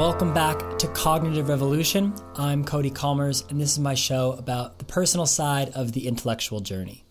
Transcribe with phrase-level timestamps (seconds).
[0.00, 2.14] Welcome back to Cognitive Revolution.
[2.34, 6.60] I'm Cody Kommers, and this is my show about the personal side of the intellectual
[6.60, 7.04] journey.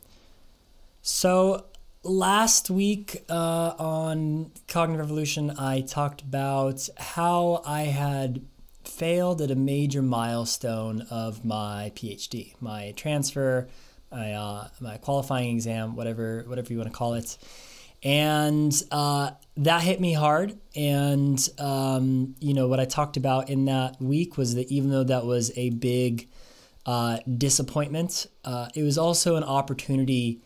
[1.03, 1.65] So,
[2.01, 8.41] last week uh, on Cognitive Revolution, I talked about how I had
[8.83, 13.67] failed at a major milestone of my PhD, my transfer,
[14.11, 17.37] my, uh, my qualifying exam, whatever whatever you want to call it,
[18.03, 20.57] and uh, that hit me hard.
[20.75, 25.03] And um, you know what I talked about in that week was that even though
[25.03, 26.29] that was a big
[26.85, 30.41] uh, disappointment, uh, it was also an opportunity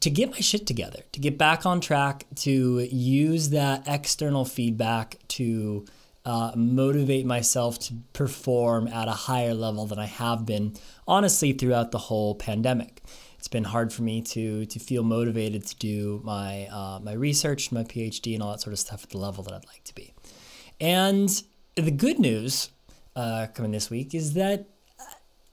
[0.00, 5.18] to get my shit together, to get back on track, to use that external feedback
[5.28, 5.84] to
[6.24, 10.74] uh, motivate myself to perform at a higher level than I have been,
[11.06, 13.02] honestly, throughout the whole pandemic.
[13.46, 17.70] It's been hard for me to to feel motivated to do my uh, my research,
[17.70, 19.94] my PhD, and all that sort of stuff at the level that I'd like to
[19.94, 20.12] be.
[20.80, 21.30] And
[21.76, 22.70] the good news
[23.14, 24.66] uh, coming this week is that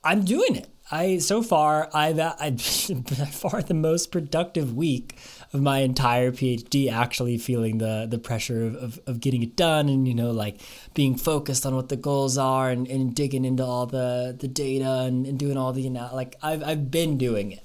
[0.03, 0.69] I'm doing it.
[0.89, 2.57] I so far I've I've
[3.19, 5.15] by far the most productive week
[5.53, 6.91] of my entire PhD.
[6.91, 10.61] Actually, feeling the the pressure of, of, of, getting it done, and you know, like
[10.95, 15.01] being focused on what the goals are, and, and digging into all the the data
[15.01, 17.63] and, and doing all the you know, like I've I've been doing it.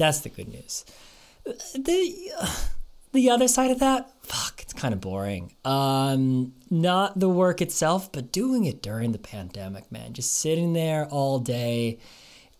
[0.00, 0.86] That's the good news.
[1.44, 2.32] The
[3.12, 5.52] the other side of that, fuck, it's kind of boring.
[5.64, 10.14] Um, not the work itself, but doing it during the pandemic, man.
[10.14, 11.98] Just sitting there all day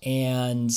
[0.03, 0.71] and,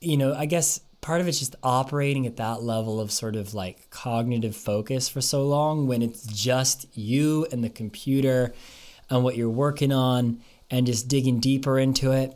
[0.00, 3.54] you know, I guess part of it's just operating at that level of sort of
[3.54, 8.54] like cognitive focus for so long when it's just you and the computer
[9.10, 12.34] and what you're working on and just digging deeper into it.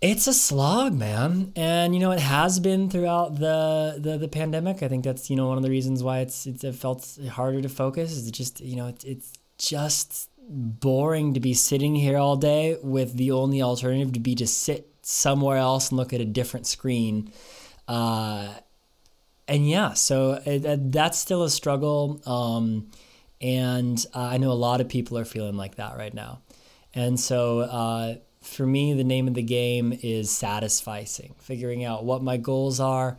[0.00, 4.82] It's a slog, man, and you know it has been throughout the, the the pandemic.
[4.82, 7.60] I think that's you know one of the reasons why it's, it's it felt harder
[7.60, 8.12] to focus.
[8.12, 13.14] Is just you know it's, it's just boring to be sitting here all day with
[13.14, 17.30] the only alternative to be to sit somewhere else and look at a different screen.
[17.86, 18.54] Uh,
[19.46, 22.20] and yeah, so it, that's still a struggle.
[22.24, 22.90] Um,
[23.40, 26.40] and uh, I know a lot of people are feeling like that right now.
[26.94, 32.22] And so uh, for me, the name of the game is satisficing, figuring out what
[32.22, 33.18] my goals are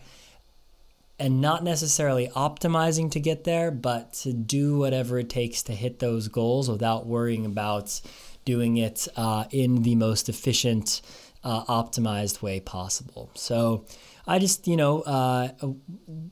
[1.22, 6.00] and not necessarily optimizing to get there, but to do whatever it takes to hit
[6.00, 8.02] those goals without worrying about
[8.44, 11.02] doing it uh, in the most efficient,
[11.44, 13.30] uh, optimized way possible.
[13.36, 13.86] So
[14.26, 15.50] I just, you know, uh,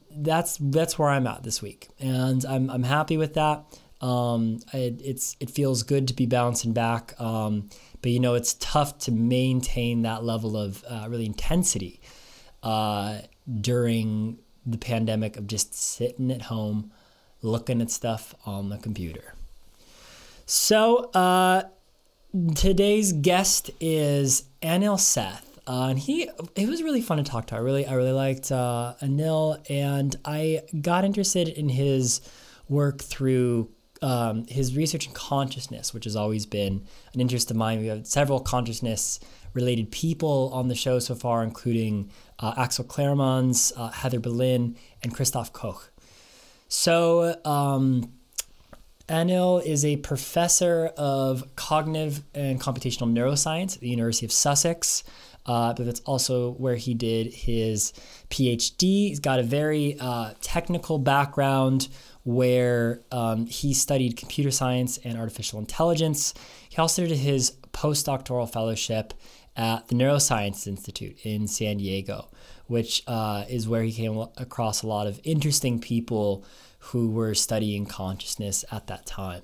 [0.09, 3.65] that's that's where I'm at this week, and I'm I'm happy with that.
[4.01, 7.69] Um, it, it's it feels good to be bouncing back, um,
[8.01, 12.01] but you know, it's tough to maintain that level of uh, really intensity
[12.63, 13.19] uh,
[13.61, 16.91] during the pandemic of just sitting at home
[17.41, 19.33] looking at stuff on the computer.
[20.45, 21.63] So, uh,
[22.55, 25.59] today's guest is Anil Seth.
[25.67, 27.55] Uh, and he, it was really fun to talk to.
[27.55, 32.21] I really, I really liked uh, Anil, and I got interested in his
[32.67, 33.69] work through
[34.01, 37.79] um, his research in consciousness, which has always been an interest of mine.
[37.79, 39.19] We have several consciousness
[39.53, 45.13] related people on the show so far, including uh, Axel Cleeremans, uh, Heather Berlin, and
[45.13, 45.91] Christoph Koch.
[46.67, 48.13] So, um,
[49.07, 55.03] Anil is a professor of cognitive and computational neuroscience at the University of Sussex.
[55.45, 57.91] Uh, but that's also where he did his
[58.29, 59.07] PhD.
[59.07, 61.87] He's got a very uh, technical background
[62.29, 66.35] where um, he studied computer science and artificial intelligence.
[66.69, 69.15] He also did his postdoctoral fellowship
[69.55, 72.29] at the Neuroscience Institute in San Diego,
[72.67, 76.45] which uh, is where he came across a lot of interesting people
[76.77, 79.41] who were studying consciousness at that time.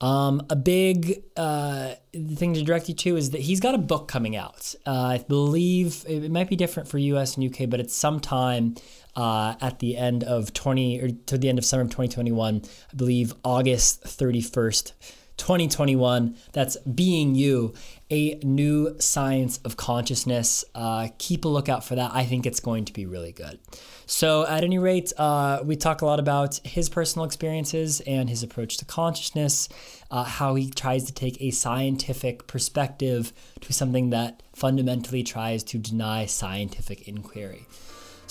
[0.00, 4.08] Um, a big uh, thing to direct you to is that he's got a book
[4.08, 4.74] coming out.
[4.86, 8.76] Uh, I believe it might be different for US and UK, but it's sometime
[9.16, 12.62] uh, at the end of 20 or to the end of summer of 2021.
[12.64, 14.92] I believe August 31st.
[15.36, 16.36] 2021.
[16.52, 17.74] That's Being You,
[18.10, 20.64] a new science of consciousness.
[20.74, 22.12] Uh, keep a lookout for that.
[22.14, 23.58] I think it's going to be really good.
[24.06, 28.42] So, at any rate, uh, we talk a lot about his personal experiences and his
[28.42, 29.68] approach to consciousness,
[30.10, 33.32] uh, how he tries to take a scientific perspective
[33.62, 37.66] to something that fundamentally tries to deny scientific inquiry.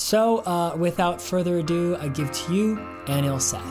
[0.04, 3.64] So, uh, without further ado, I give to you Anil Seth.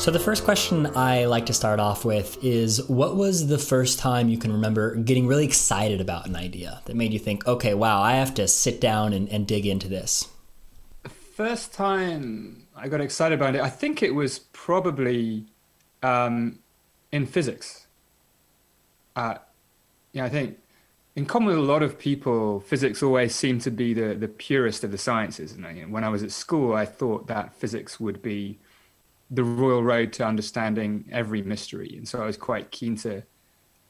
[0.00, 3.98] So, the first question I like to start off with is What was the first
[3.98, 7.74] time you can remember getting really excited about an idea that made you think, okay,
[7.74, 10.28] wow, I have to sit down and, and dig into this?
[11.34, 15.44] first time I got excited about it, I think it was probably
[16.02, 16.60] um,
[17.12, 17.88] in physics.
[19.14, 19.34] Uh,
[20.12, 20.56] yeah, I think
[21.16, 24.84] in common with a lot of people, physics always seemed to be the, the purest
[24.84, 25.52] of the sciences.
[25.52, 28.58] And when I was at school, I thought that physics would be
[29.30, 31.94] the royal road to understanding every mystery.
[31.96, 33.22] And so I was quite keen to,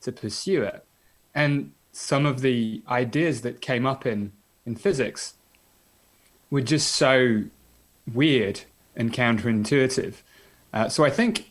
[0.02, 0.86] to pursue it.
[1.34, 4.32] And some of the ideas that came up in,
[4.64, 5.34] in physics
[6.48, 7.42] were just so
[8.14, 8.60] weird
[8.94, 10.14] and counterintuitive.
[10.72, 11.50] Uh, so I think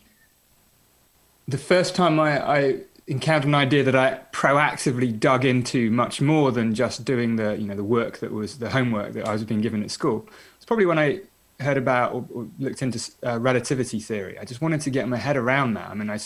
[1.46, 6.50] the first time I, I encountered an idea that I proactively dug into much more
[6.50, 9.44] than just doing the you know the work that was the homework that I was
[9.44, 10.28] being given at school.
[10.56, 11.20] It's probably when I
[11.60, 14.38] heard about or, or looked into uh, relativity theory.
[14.38, 15.88] I just wanted to get my head around that.
[15.90, 16.18] I mean, I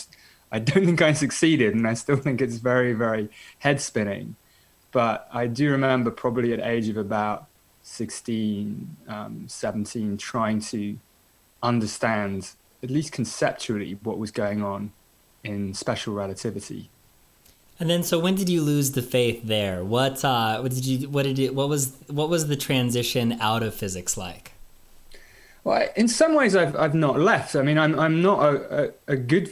[0.51, 3.29] I don't think I succeeded, and I still think it's very very
[3.59, 4.35] head spinning.
[4.91, 7.47] But I do remember probably at age of about
[7.83, 10.97] 16, um, 17, trying to
[11.63, 12.51] understand
[12.83, 14.91] at least conceptually what was going on
[15.43, 16.89] in special relativity.
[17.79, 19.83] And then, so when did you lose the faith there?
[19.83, 21.09] What, uh, what did you?
[21.09, 21.55] What did it?
[21.55, 24.51] What was what was the transition out of physics like?
[25.63, 27.55] Well, in some ways, I've I've not left.
[27.55, 29.49] I mean, I'm I'm not a, a, a good,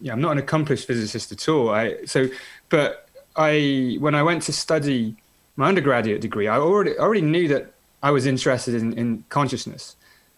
[0.00, 1.70] yeah, I'm not an accomplished physicist at all.
[1.70, 2.26] I so,
[2.70, 5.14] but I when I went to study
[5.54, 7.72] my undergraduate degree, I already already knew that
[8.02, 9.96] I was interested in, in consciousness,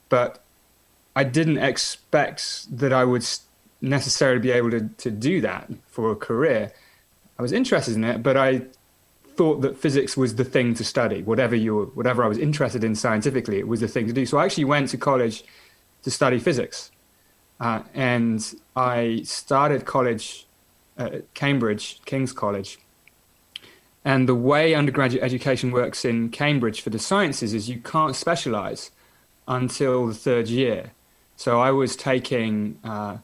[0.09, 0.43] but
[1.15, 3.23] I didn't expect that I would
[3.83, 6.73] necessarily be able to, to do that for a career.
[7.39, 8.63] I was interested in it, but I
[9.37, 11.23] thought that physics was the thing to study.
[11.23, 14.25] Whatever you whatever I was interested in scientifically, it was the thing to do.
[14.27, 15.45] So I actually went to college
[16.03, 16.91] to study physics,
[17.61, 20.47] uh, and I started college
[20.97, 22.79] at Cambridge, King's College.
[24.05, 28.91] And the way undergraduate education works in Cambridge for the sciences is you can't specialize
[29.47, 30.91] until the third year.
[31.37, 33.19] So I was taking uh,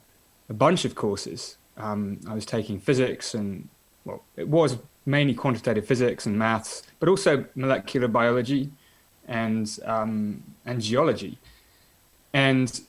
[0.49, 1.57] a bunch of courses.
[1.77, 3.69] Um, I was taking physics and,
[4.03, 8.71] well, it was mainly quantitative physics and maths, but also molecular biology
[9.27, 11.37] and, um, and geology.
[12.33, 12.81] And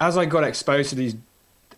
[0.00, 1.16] as I got exposed to these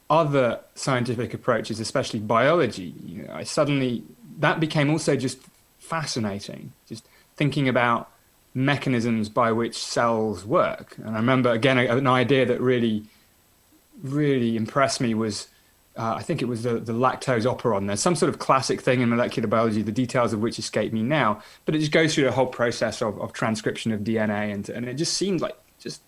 [0.08, 4.02] other scientific approaches, especially biology, you know, I suddenly,
[4.38, 5.38] that became also just
[5.78, 7.06] fascinating, just
[7.37, 8.11] thinking about
[8.52, 10.96] mechanisms by which cells work.
[10.99, 13.05] And I remember, again, an idea that really
[14.02, 15.49] really impressed me was
[15.97, 17.87] uh, I think it was the, the lactose operon.
[17.87, 21.02] There's some sort of classic thing in molecular biology, the details of which escape me
[21.02, 24.52] now, but it just goes through the whole process of, of transcription of DNA.
[24.55, 26.00] And, and it just seemed like just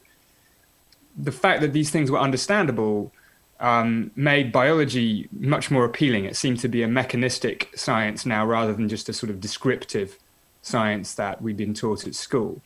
[1.16, 3.12] the fact that these things were understandable
[3.60, 6.24] um, made biology much more appealing.
[6.24, 10.18] It seemed to be a mechanistic science now rather than just a sort of descriptive
[10.62, 12.62] science that we'd been taught at school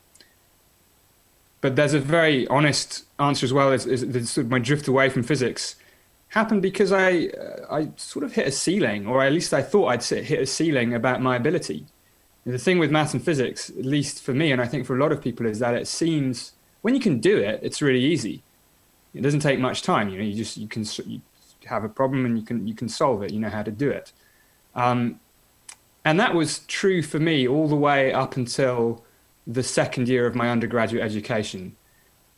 [1.67, 3.73] but there's a very honest answer as well.
[3.73, 5.75] Is, is, sort of my drift away from physics
[6.29, 9.89] happened because I uh, I sort of hit a ceiling, or at least I thought
[9.89, 11.85] I'd hit a ceiling about my ability.
[12.45, 15.01] The thing with maths and physics, at least for me, and I think for a
[15.01, 16.53] lot of people, is that it seems
[16.83, 18.45] when you can do it, it's really easy.
[19.13, 20.09] It doesn't take much time.
[20.09, 21.21] You know, you just you can you
[21.65, 23.33] have a problem and you can you can solve it.
[23.33, 24.13] You know how to do it.
[24.77, 25.19] Um,
[26.05, 29.03] and that was true for me all the way up until
[29.47, 31.77] the second year of my undergraduate education,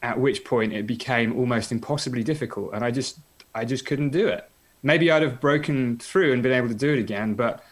[0.03, 3.19] at which point it became almost impossibly difficult, and I just
[3.55, 4.49] I just couldn't do it.
[4.83, 7.65] Maybe I'd have broken through and been able to do it again, but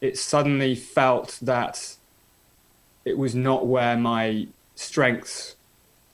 [0.00, 1.96] it suddenly felt that
[3.04, 5.56] it was not where my strengths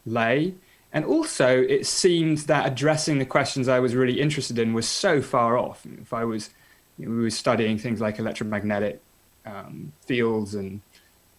[0.04, 0.54] lay.
[0.92, 5.20] And also, it seemed that addressing the questions I was really interested in was so
[5.20, 5.86] far off.
[6.00, 6.50] If I was,
[6.96, 9.00] you know, we were studying things like electromagnetic
[9.44, 10.80] um, fields and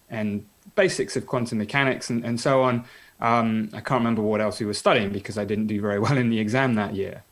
[0.08, 2.84] and basics of quantum mechanics and, and so on.
[3.20, 6.16] Um, I can't remember what else we were studying because I didn't do very well
[6.16, 7.24] in the exam that year.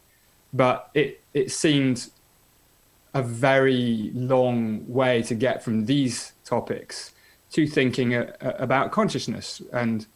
[0.53, 2.11] But it, it seemed
[3.15, 7.13] a very long way to get from these topics
[7.53, 9.63] to thinking a, a, about consciousness.
[9.73, 10.07] And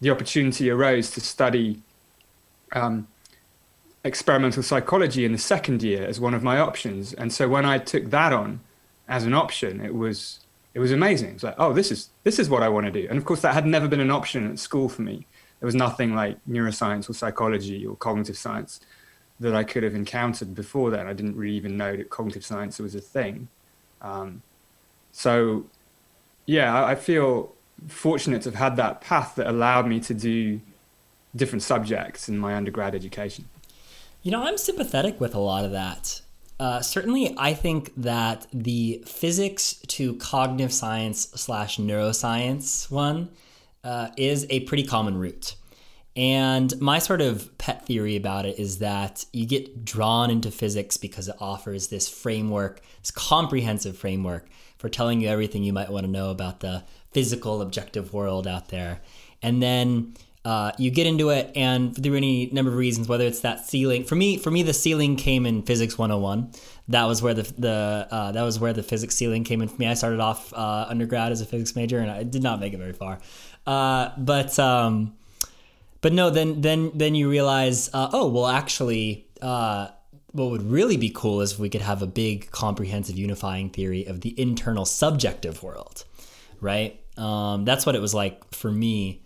[0.00, 1.82] the opportunity arose to study
[2.72, 3.06] um,
[4.04, 7.12] experimental psychology in the second year as one of my options.
[7.12, 8.60] And so when I took that on
[9.08, 10.40] as an option, it was
[10.74, 11.30] it was amazing.
[11.30, 13.06] It's like, oh, this is this is what I want to do.
[13.08, 15.26] And of course, that had never been an option at school for me.
[15.58, 18.80] There was nothing like neuroscience or psychology or cognitive science
[19.40, 21.06] that I could have encountered before then.
[21.06, 23.48] I didn't really even know that cognitive science was a thing.
[24.00, 24.42] Um,
[25.12, 25.66] so,
[26.46, 27.52] yeah, I, I feel
[27.88, 30.60] fortunate to have had that path that allowed me to do
[31.34, 33.48] different subjects in my undergrad education.
[34.22, 36.20] You know, I'm sympathetic with a lot of that.
[36.60, 43.30] Uh, certainly, I think that the physics to cognitive science slash neuroscience one
[43.82, 45.54] uh, is a pretty common route.
[46.14, 50.98] And my sort of pet theory about it is that you get drawn into physics
[50.98, 56.04] because it offers this framework, this comprehensive framework for telling you everything you might want
[56.04, 59.00] to know about the physical objective world out there.
[59.40, 60.12] And then
[60.44, 64.04] uh, you get into it, and through any number of reasons, whether it's that ceiling.
[64.04, 66.52] For me, for me, the ceiling came in Physics 101.
[66.88, 69.76] That was where the the uh, that was where the physics ceiling came in for
[69.76, 69.86] me.
[69.86, 72.78] I started off uh, undergrad as a physics major, and I did not make it
[72.78, 73.18] very far.
[73.66, 75.14] Uh, but um,
[76.00, 79.88] but no, then then then you realize, uh, oh well, actually, uh,
[80.32, 84.06] what would really be cool is if we could have a big, comprehensive, unifying theory
[84.06, 86.04] of the internal subjective world,
[86.60, 87.00] right?
[87.16, 89.22] Um, that's what it was like for me,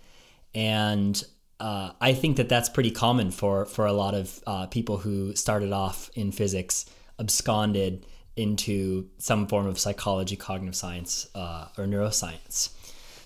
[0.55, 1.23] and
[1.61, 5.35] uh, I think that that's pretty common for for a lot of uh, people who
[5.35, 6.87] started off in physics,
[7.19, 8.07] absconded
[8.37, 12.71] into some form of psychology, cognitive science, uh, or neuroscience.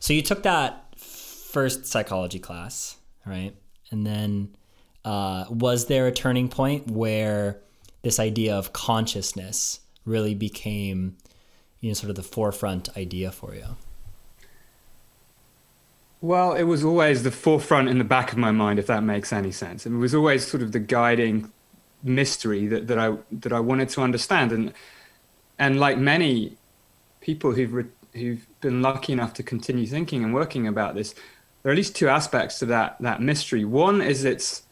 [0.00, 3.54] So you took that first psychology class right?
[3.90, 4.56] And then
[5.04, 7.60] uh, was there a turning point where
[8.02, 11.16] this idea of consciousness really became,
[11.80, 13.76] you know, sort of the forefront idea for you?
[16.20, 19.32] Well, it was always the forefront in the back of my mind, if that makes
[19.32, 19.86] any sense.
[19.86, 21.52] It was always sort of the guiding
[22.02, 24.72] mystery that, that I that I wanted to understand, and
[25.58, 26.56] and like many
[27.20, 27.84] people who've re-
[28.14, 31.14] who've been lucky enough to continue thinking and working about this,
[31.62, 33.64] there are at least two aspects to that that mystery.
[33.64, 34.64] One is it's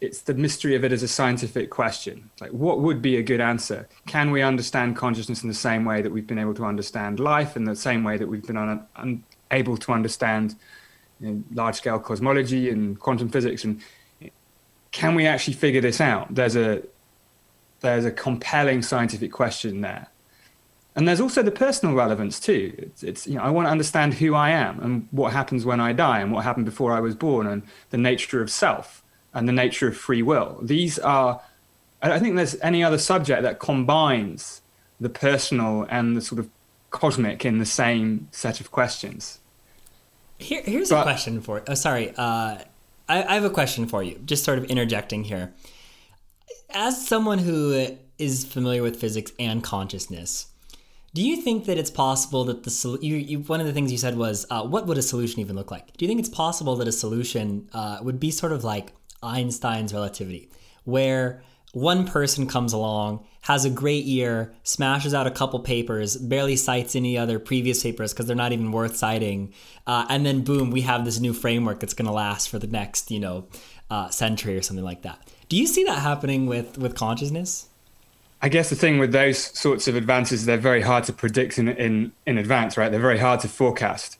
[0.00, 2.30] it's the mystery of it as a scientific question.
[2.40, 3.88] Like, what would be a good answer?
[4.06, 7.56] Can we understand consciousness in the same way that we've been able to understand life,
[7.56, 10.54] in the same way that we've been un- un- able to understand
[11.20, 13.64] you know, large-scale cosmology and quantum physics?
[13.64, 13.80] And
[14.90, 16.34] can we actually figure this out?
[16.34, 16.82] There's a
[17.80, 20.08] there's a compelling scientific question there.
[20.96, 22.74] And there's also the personal relevance too.
[22.76, 25.80] It's, it's, you know I want to understand who I am and what happens when
[25.80, 29.48] I die and what happened before I was born and the nature of self and
[29.48, 30.58] the nature of free will.
[30.62, 31.40] These are
[32.02, 34.62] I don't think there's any other subject that combines
[35.00, 36.48] the personal and the sort of
[36.90, 39.40] cosmic in the same set of questions.
[40.38, 41.62] Here, here's but, a question for.
[41.66, 42.10] Oh, sorry.
[42.16, 42.58] Uh,
[43.08, 44.20] I, I have a question for you.
[44.24, 45.52] Just sort of interjecting here.
[46.70, 50.48] As someone who is familiar with physics and consciousness,
[51.14, 53.98] do you think that it's possible that the you, you, one of the things you
[53.98, 55.96] said was uh, what would a solution even look like?
[55.96, 58.92] Do you think it's possible that a solution uh, would be sort of like
[59.22, 60.50] Einstein's relativity,
[60.84, 61.42] where
[61.72, 66.94] one person comes along, has a great year, smashes out a couple papers, barely cites
[66.94, 69.54] any other previous papers because they're not even worth citing,
[69.86, 72.66] uh, and then boom, we have this new framework that's going to last for the
[72.66, 73.46] next you know
[73.90, 75.18] uh, century or something like that.
[75.48, 77.68] Do you see that happening with with consciousness?
[78.42, 81.68] I guess the thing with those sorts of advances, they're very hard to predict in,
[81.68, 82.88] in, in advance, right?
[82.88, 84.18] They're very hard to forecast.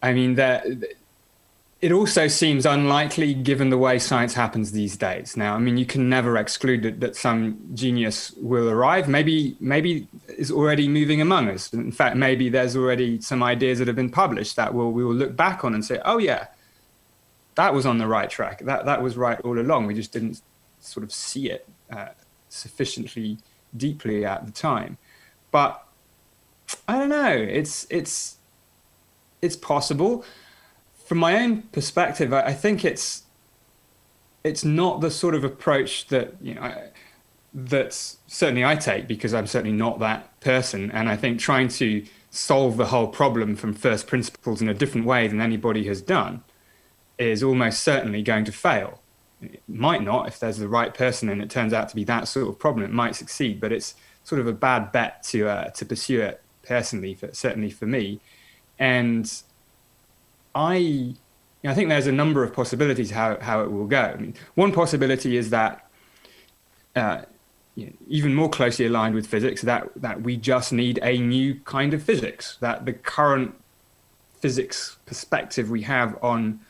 [0.00, 0.36] I mean,
[1.80, 5.36] it also seems unlikely given the way science happens these days.
[5.36, 9.08] Now, I mean, you can never exclude that, that some genius will arrive.
[9.08, 11.72] Maybe, maybe is already moving among us.
[11.72, 15.14] In fact, maybe there's already some ideas that have been published that will we will
[15.14, 16.48] look back on and say, oh yeah,
[17.54, 18.58] that was on the right track.
[18.64, 19.86] That that was right all along.
[19.86, 20.42] We just didn't
[20.80, 22.08] sort of see it uh,
[22.48, 23.38] sufficiently
[23.76, 24.98] deeply at the time.
[25.52, 25.84] But
[26.88, 27.30] I don't know.
[27.30, 28.38] It's it's
[29.42, 30.24] it's possible.
[31.08, 33.22] From my own perspective, I, I think it's
[34.44, 36.90] it's not the sort of approach that you know I,
[37.54, 42.04] that's certainly I take because I'm certainly not that person, and I think trying to
[42.30, 46.44] solve the whole problem from first principles in a different way than anybody has done
[47.16, 49.00] is almost certainly going to fail.
[49.40, 50.28] It might not.
[50.28, 52.84] If there's the right person and it turns out to be that sort of problem
[52.84, 56.42] it might succeed but it's sort of a bad bet to uh, to pursue it
[56.62, 58.20] personally for, certainly for me.
[58.78, 59.32] And
[60.54, 61.14] i
[61.64, 64.72] i think there's a number of possibilities how, how it will go I mean, one
[64.72, 65.88] possibility is that
[66.96, 67.22] uh,
[67.74, 71.54] you know, even more closely aligned with physics that that we just need a new
[71.60, 73.54] kind of physics that the current
[74.40, 76.60] physics perspective we have on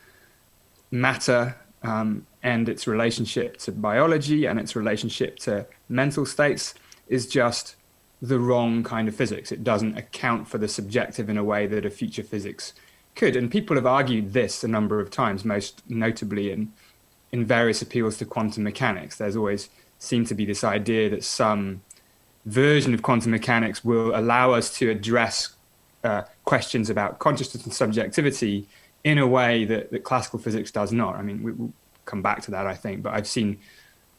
[0.91, 6.73] matter um, and its relationship to biology and its relationship to mental states
[7.07, 7.75] is just
[8.21, 9.51] the wrong kind of physics.
[9.51, 12.73] It doesn't account for the subjective in a way that a future physics
[13.19, 13.35] could.
[13.35, 16.71] And people have argued this a number of times, most notably in,
[17.33, 19.17] in various appeals to quantum mechanics.
[19.17, 21.81] There's always seemed to be this idea that some
[22.45, 25.49] version of quantum mechanics will allow us to address
[26.05, 28.65] uh, questions about consciousness and subjectivity
[29.03, 31.15] in a way that, that classical physics does not.
[31.15, 31.73] I mean, we, will
[32.05, 33.59] come back to that, I think, but I've seen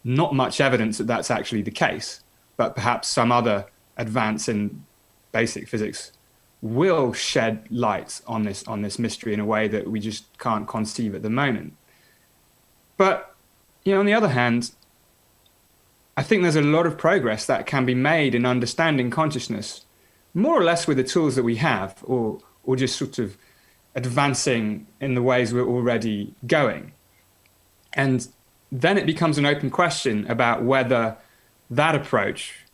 [0.05, 2.23] not much evidence that that's actually the case.
[2.59, 3.65] But perhaps some other
[3.97, 4.85] advance in
[5.33, 6.13] basic physics
[6.63, 10.69] will shed light on this on this mystery in a way that we just can't
[10.69, 11.75] conceive at the moment.
[12.97, 13.35] But
[13.85, 14.73] you know, on the other hand,
[16.17, 19.87] I think there's a lot of progress that can be made in understanding consciousness,
[20.35, 23.39] more or less with the tools that we have, or or just sort of
[23.95, 26.93] advancing in the ways we're already going.
[27.95, 28.29] And
[28.71, 31.17] then it becomes an open question about whether
[31.71, 32.67] that approach,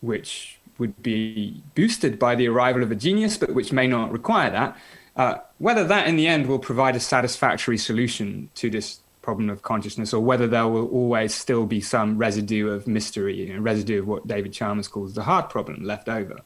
[0.00, 4.50] which would be boosted by the arrival of a genius, but which may not require
[4.50, 4.76] that,
[5.16, 9.62] uh, whether that in the end will provide a satisfactory solution to this problem of
[9.62, 14.00] consciousness, or whether there will always still be some residue of mystery, you know, residue
[14.00, 16.40] of what David Chalmers calls the hard problem left over.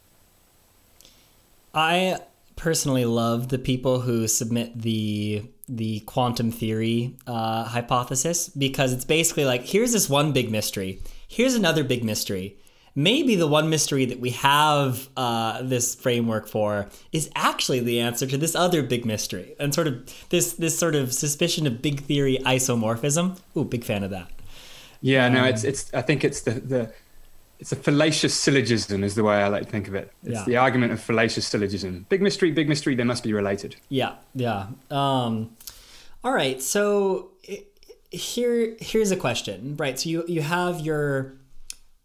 [1.75, 2.19] I
[2.57, 9.47] personally love the people who submit the the quantum theory uh, hypothesis because it's basically
[9.47, 12.57] like here's this one big mystery, here's another big mystery.
[12.99, 18.27] Maybe the one mystery that we have uh, this framework for is actually the answer
[18.27, 22.01] to this other big mystery, and sort of this this sort of suspicion of big
[22.01, 23.39] theory isomorphism.
[23.55, 24.31] Ooh, big fan of that.
[25.03, 25.93] Yeah, no, it's it's.
[25.93, 26.93] I think it's the the
[27.59, 30.13] it's a fallacious syllogism is the way I like to think of it.
[30.25, 30.45] It's yeah.
[30.45, 32.07] the argument of fallacious syllogism.
[32.09, 32.95] Big mystery, big mystery.
[32.95, 33.77] They must be related.
[33.89, 34.69] Yeah, yeah.
[34.91, 35.57] Um,
[36.23, 36.63] all right.
[36.63, 37.31] So
[38.11, 39.77] here, here's a question.
[39.77, 39.99] Right.
[39.99, 41.35] So you you have your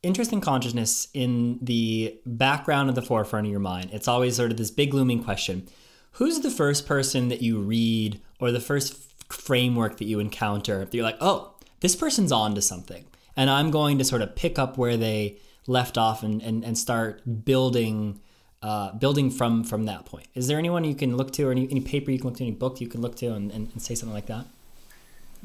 [0.04, 3.90] interest in consciousness in the background of the forefront of your mind.
[3.94, 5.68] It's always sort of this big looming question.
[6.14, 8.96] Who's the first person that you read or the first
[9.32, 13.06] framework that you encounter that you're like, oh, this person's on to something?
[13.36, 16.78] and I'm going to sort of pick up where they left off and, and, and
[16.78, 18.20] start building
[18.62, 20.28] uh, building from from that point.
[20.36, 22.44] Is there anyone you can look to, or any, any paper you can look to,
[22.44, 24.46] any book you can look to, and, and, and say something like that?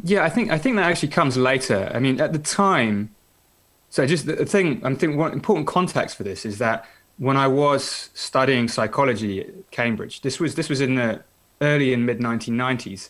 [0.02, 1.90] Yeah, I think I think that actually comes later.
[1.94, 3.14] I mean, at the time,
[3.96, 6.84] so just the thing I'm thinking one important context for this is that
[7.16, 11.22] when I was studying psychology at Cambridge, this was this was in the
[11.62, 13.08] early and mid 1990s,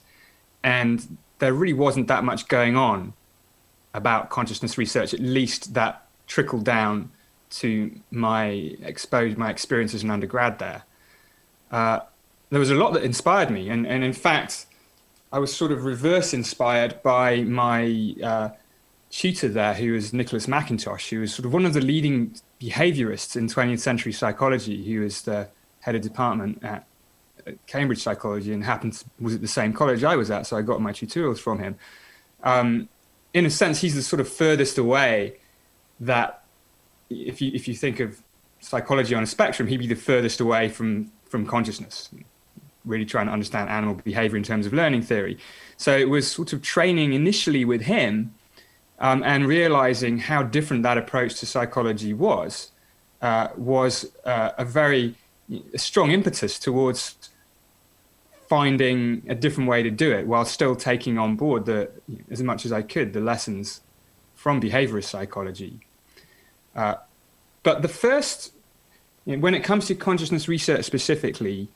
[0.62, 3.14] and there really wasn't that much going on
[3.94, 7.10] about consciousness research, at least that trickled down
[7.50, 10.84] to my exposed my experience as an undergrad there.
[11.72, 11.98] Uh,
[12.50, 14.66] there was a lot that inspired me, and, and in fact,
[15.32, 18.50] I was sort of reverse inspired by my uh,
[19.10, 23.36] tutor there, who was Nicholas Mackintosh, who was sort of one of the leading behaviorists
[23.36, 24.82] in 20th century psychology.
[24.82, 25.48] He was the
[25.80, 26.86] head of department at,
[27.46, 30.56] at Cambridge Psychology and happened to, was at the same college I was at, so
[30.56, 31.76] I got my tutorials from him.
[32.42, 32.88] Um,
[33.32, 35.38] in a sense, he's the sort of furthest away
[36.00, 36.42] that
[37.10, 38.22] if you if you think of
[38.60, 42.08] psychology on a spectrum, he'd be the furthest away from from consciousness.
[42.84, 45.38] Really trying to understand animal behavior in terms of learning theory.
[45.76, 48.34] So it was sort of training initially with him,
[48.98, 52.72] um, and realizing how different that approach to psychology was,
[53.22, 55.14] uh, was uh, a very
[55.76, 57.30] strong impetus towards
[58.48, 61.90] finding a different way to do it while still taking on board the
[62.30, 63.80] as much as I could the lessons
[64.34, 65.80] from behaviorist psychology.
[66.74, 66.94] Uh,
[67.62, 68.52] but the first,
[69.24, 71.68] you know, when it comes to consciousness research specifically,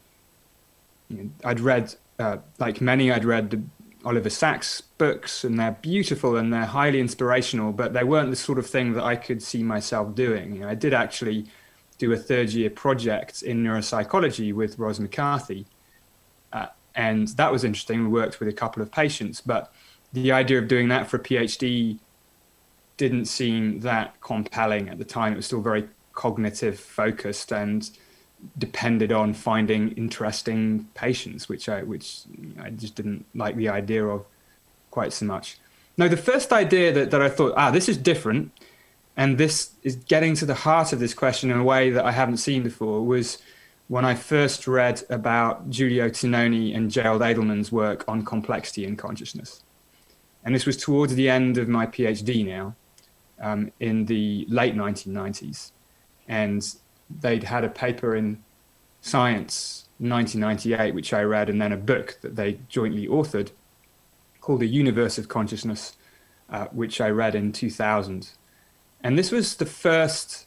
[1.08, 3.62] you know, I'd read, uh, like many, I'd read the
[4.04, 8.58] Oliver Sacks books, and they're beautiful and they're highly inspirational, but they weren't the sort
[8.58, 10.54] of thing that I could see myself doing.
[10.54, 11.46] You know, I did actually
[11.98, 15.66] do a third year project in neuropsychology with Ros McCarthy
[16.52, 18.02] uh, and that was interesting.
[18.02, 19.72] We worked with a couple of patients, but
[20.12, 21.98] the idea of doing that for a PhD
[22.96, 25.32] didn't seem that compelling at the time.
[25.32, 27.88] It was still very cognitive focused and
[28.58, 32.22] depended on finding interesting patients, which I which
[32.60, 34.24] I just didn't like the idea of
[34.90, 35.58] quite so much.
[35.96, 38.52] Now, the first idea that, that I thought, ah, this is different,
[39.16, 42.12] and this is getting to the heart of this question in a way that I
[42.12, 43.38] haven't seen before was
[43.88, 49.62] when I first read about Giulio Tononi and Gerald Edelman's work on complexity in consciousness.
[50.44, 52.76] And this was towards the end of my PhD now,
[53.40, 55.72] um, in the late 1990s.
[56.28, 56.62] And
[57.20, 58.42] they'd had a paper in
[59.00, 63.50] Science 1998, which I read, and then a book that they jointly authored
[64.40, 65.96] called The Universe of Consciousness,
[66.48, 68.30] uh, which I read in 2000.
[69.02, 70.46] And this was the first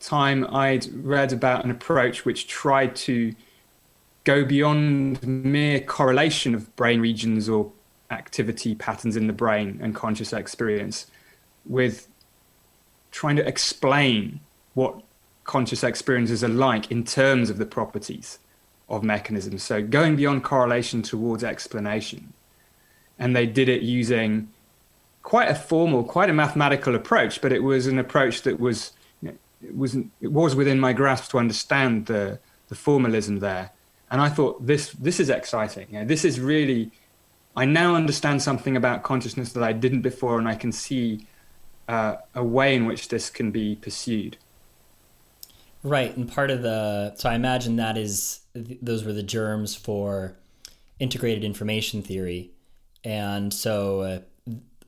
[0.00, 3.34] time I'd read about an approach which tried to
[4.24, 7.72] go beyond mere correlation of brain regions or
[8.10, 11.06] activity patterns in the brain and conscious experience
[11.64, 12.08] with
[13.10, 14.40] trying to explain
[14.74, 15.02] what
[15.46, 18.38] conscious experiences are like in terms of the properties
[18.88, 19.62] of mechanisms.
[19.62, 22.32] So going beyond correlation towards explanation.
[23.18, 24.48] And they did it using
[25.22, 28.92] quite a formal, quite a mathematical approach, but it was an approach that was
[29.62, 33.70] it was it was within my grasp to understand the the formalism there.
[34.10, 35.86] And I thought this this is exciting.
[35.90, 36.90] You know, this is really
[37.56, 41.26] I now understand something about consciousness that I didn't before, and I can see
[41.88, 44.36] uh, a way in which this can be pursued.
[45.86, 50.36] Right, and part of the so I imagine that is those were the germs for
[50.98, 52.50] integrated information theory,
[53.04, 54.18] and so uh,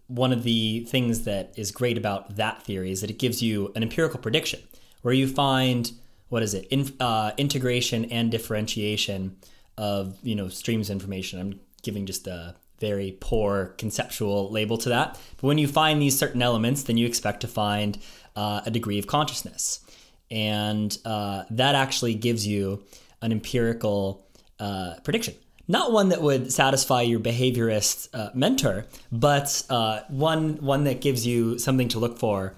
[0.08, 3.70] one of the things that is great about that theory is that it gives you
[3.76, 4.58] an empirical prediction
[5.02, 5.92] where you find
[6.30, 9.36] what is it in, uh, integration and differentiation
[9.76, 11.38] of you know streams of information.
[11.38, 15.16] I'm giving just a very poor conceptual label to that.
[15.36, 17.98] But when you find these certain elements, then you expect to find
[18.34, 19.84] uh, a degree of consciousness.
[20.30, 22.82] And uh, that actually gives you
[23.22, 24.26] an empirical
[24.60, 25.34] uh, prediction.
[25.66, 31.26] Not one that would satisfy your behaviorist uh, mentor, but uh, one, one that gives
[31.26, 32.54] you something to look for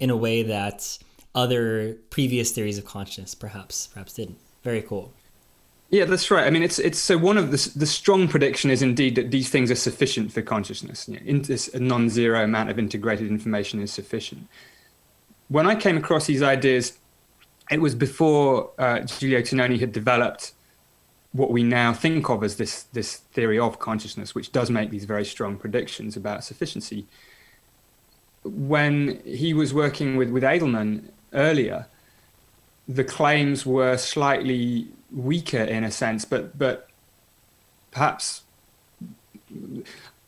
[0.00, 0.98] in a way that
[1.34, 4.38] other previous theories of consciousness perhaps perhaps didn't.
[4.62, 5.12] Very cool.
[5.90, 6.46] Yeah, that's right.
[6.46, 9.50] I mean, it's it's so one of the the strong prediction is indeed that these
[9.50, 11.08] things are sufficient for consciousness.
[11.08, 14.48] You know, in, this a non-zero amount of integrated information is sufficient.
[15.48, 16.98] When I came across these ideas,
[17.70, 20.52] it was before uh, Giulio Tononi had developed
[21.32, 25.04] what we now think of as this this theory of consciousness, which does make these
[25.04, 27.06] very strong predictions about sufficiency.
[28.44, 31.86] When he was working with with Edelman earlier,
[32.86, 36.88] the claims were slightly weaker in a sense, but but
[37.90, 38.42] perhaps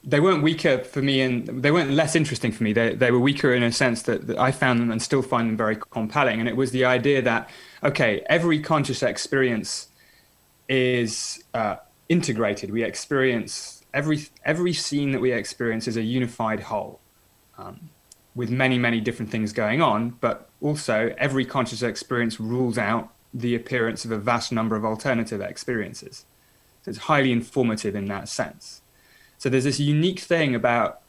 [0.09, 2.73] they weren't weaker for me and they weren't less interesting for me.
[2.73, 5.49] They they were weaker in a sense that, that I found them and still find
[5.49, 6.38] them very compelling.
[6.38, 7.51] And it was the idea that
[7.83, 9.88] okay, every conscious experience
[10.69, 11.77] is uh,
[12.09, 12.71] integrated.
[12.71, 17.01] We experience every every scene that we experience is a unified whole.
[17.59, 17.90] Um,
[18.37, 23.55] with many, many different things going on, but also every conscious experience rules out the
[23.55, 26.27] appearance of a vast number of alternative experiences.
[26.83, 28.83] So it's highly informative in that sense.
[29.38, 31.01] So there's this unique thing about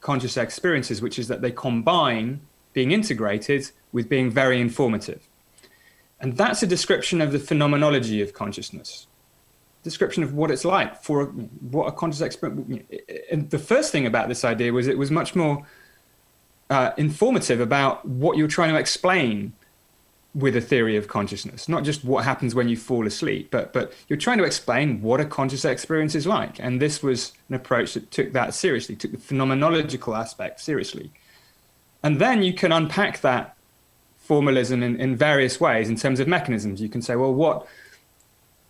[0.00, 2.40] conscious experiences, which is that they combine
[2.72, 5.28] being integrated with being very informative.
[6.20, 9.06] And that's a description of the phenomenology of consciousness,
[9.82, 12.84] description of what it's like for what a conscious experience.
[13.30, 15.64] And the first thing about this idea was it was much more
[16.70, 19.52] uh, informative about what you're trying to explain
[20.34, 23.92] with a theory of consciousness, not just what happens when you fall asleep, but but
[24.08, 26.58] you're trying to explain what a conscious experience is like.
[26.58, 31.10] And this was an approach that took that seriously, took the phenomenological aspect seriously.
[32.02, 33.56] And then you can unpack that
[34.18, 36.80] formalism in, in various ways in terms of mechanisms.
[36.80, 37.66] You can say, well, what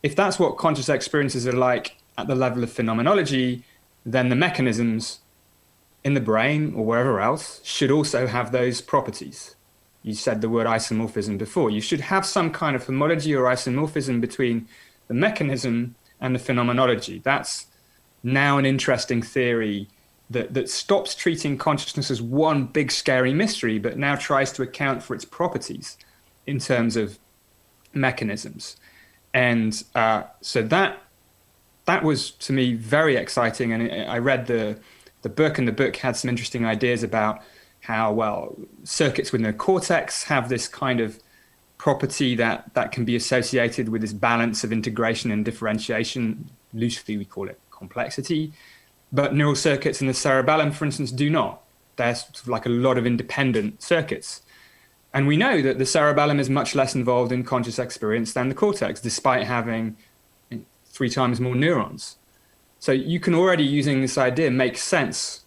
[0.02, 3.64] if that's what conscious experiences are like at the level of phenomenology,
[4.06, 5.18] then the mechanisms
[6.04, 9.56] in the brain or wherever else should also have those properties
[10.02, 11.70] you said the word isomorphism before.
[11.70, 14.68] You should have some kind of homology or isomorphism between
[15.08, 17.20] the mechanism and the phenomenology.
[17.24, 17.66] That's
[18.22, 19.88] now an interesting theory
[20.30, 25.02] that, that stops treating consciousness as one big scary mystery, but now tries to account
[25.02, 25.96] for its properties
[26.46, 27.18] in terms of
[27.92, 28.76] mechanisms.
[29.32, 31.02] And uh, so that
[31.86, 33.72] that was to me very exciting.
[33.72, 34.78] And I read the
[35.22, 37.42] the book, and the book had some interesting ideas about
[37.88, 41.18] how well circuits within the cortex have this kind of
[41.78, 47.24] property that that can be associated with this balance of integration and differentiation loosely we
[47.24, 48.52] call it complexity.
[49.10, 51.62] But neural circuits in the cerebellum for instance do not.
[51.96, 54.42] They're sort of like a lot of independent circuits.
[55.14, 58.54] And we know that the cerebellum is much less involved in conscious experience than the
[58.54, 59.96] cortex despite having
[60.84, 62.18] three times more neurons.
[62.80, 65.46] So you can already using this idea make sense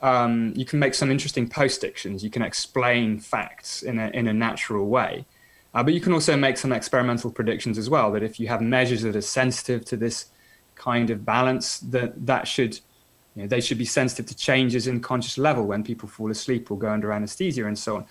[0.00, 2.22] um, you can make some interesting post dictions.
[2.22, 5.26] You can explain facts in a, in a natural way.
[5.74, 8.60] Uh, but you can also make some experimental predictions as well that if you have
[8.60, 10.26] measures that are sensitive to this
[10.74, 12.80] kind of balance, that that should
[13.34, 16.70] you know, they should be sensitive to changes in conscious level when people fall asleep
[16.70, 18.06] or go under anesthesia and so on.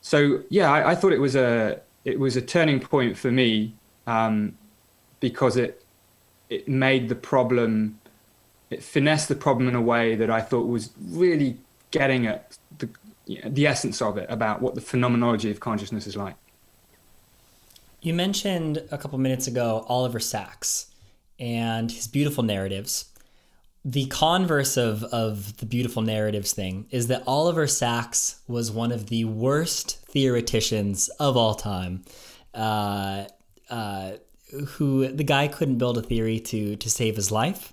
[0.00, 3.74] So yeah, I, I thought it was a it was a turning point for me
[4.06, 4.58] um,
[5.20, 5.84] because it
[6.50, 7.98] it made the problem
[8.74, 11.56] it finessed the problem in a way that I thought was really
[11.92, 12.88] getting at the,
[13.24, 16.34] you know, the essence of it about what the phenomenology of consciousness is like.
[18.02, 20.88] You mentioned a couple minutes ago Oliver Sacks
[21.38, 23.06] and his beautiful narratives.
[23.84, 29.06] The converse of, of the beautiful narratives thing is that Oliver Sacks was one of
[29.06, 32.02] the worst theoreticians of all time.
[32.52, 33.26] Uh,
[33.70, 34.12] uh,
[34.66, 37.72] who the guy couldn't build a theory to to save his life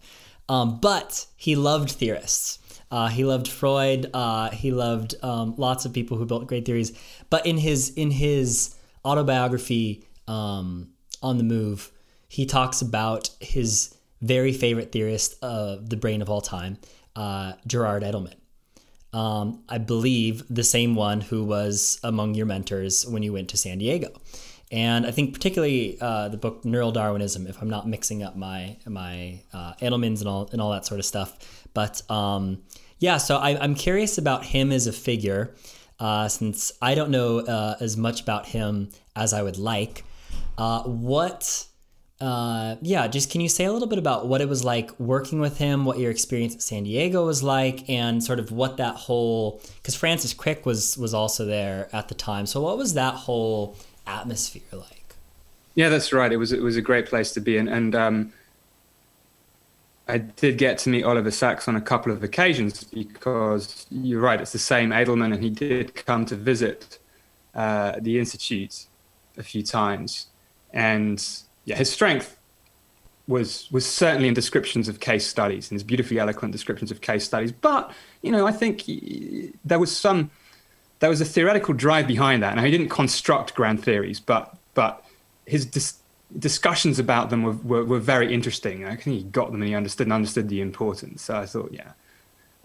[0.51, 2.59] um, but he loved theorists.
[2.91, 4.09] Uh, he loved Freud.
[4.13, 6.91] Uh, he loved um, lots of people who built great theories.
[7.29, 10.89] But in his in his autobiography, um,
[11.23, 11.89] on the Move,
[12.27, 16.77] he talks about his very favorite theorist of the brain of all time,
[17.15, 18.35] uh, Gerald Edelman.
[19.13, 23.57] Um, I believe the same one who was among your mentors when you went to
[23.57, 24.09] San Diego.
[24.71, 28.77] And I think particularly uh, the book Neural Darwinism, if I'm not mixing up my
[28.85, 31.67] my uh, Edelmans and all and all that sort of stuff.
[31.73, 32.63] But um,
[32.99, 35.55] yeah, so I, am curious about him as a figure,
[35.99, 40.05] uh, since I don't know uh, as much about him as I would like.
[40.57, 41.65] Uh, what
[42.21, 45.39] uh, yeah, just can you say a little bit about what it was like working
[45.39, 48.95] with him, what your experience at San Diego was like, and sort of what that
[48.95, 52.45] whole because Francis Crick was was also there at the time.
[52.45, 53.75] So what was that whole
[54.07, 55.15] atmosphere like?
[55.75, 56.31] Yeah, that's right.
[56.31, 58.33] It was it was a great place to be, and and um,
[60.07, 64.41] I did get to meet Oliver Sacks on a couple of occasions because you're right.
[64.41, 66.99] It's the same Edelman, and he did come to visit
[67.55, 68.87] uh, the institute
[69.37, 70.27] a few times,
[70.73, 71.25] and
[71.65, 72.37] yeah, his strength
[73.27, 77.23] was was certainly in descriptions of case studies and his beautifully eloquent descriptions of case
[77.23, 77.51] studies.
[77.51, 80.31] But you know, I think he, there was some
[81.01, 82.55] there was a theoretical drive behind that.
[82.55, 85.03] Now he didn't construct grand theories, but but
[85.45, 85.97] his dis-
[86.37, 88.85] discussions about them were, were, were very interesting.
[88.85, 91.23] I think he got them and he understood and understood the importance.
[91.23, 91.91] So I thought, yeah.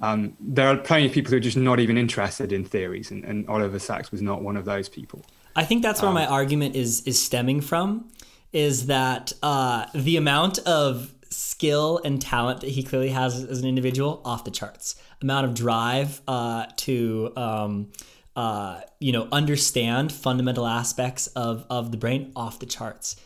[0.00, 3.24] Um, there are plenty of people who are just not even interested in theories, and,
[3.24, 5.24] and Oliver Sacks was not one of those people.
[5.56, 8.10] I think that's where um, my argument is is stemming from
[8.52, 13.66] is that uh, the amount of skill and talent that he clearly has as an
[13.66, 14.96] individual off the charts.
[15.22, 17.90] Amount of drive uh, to um,
[18.36, 23.16] uh, you know understand fundamental aspects of of the brain off the charts.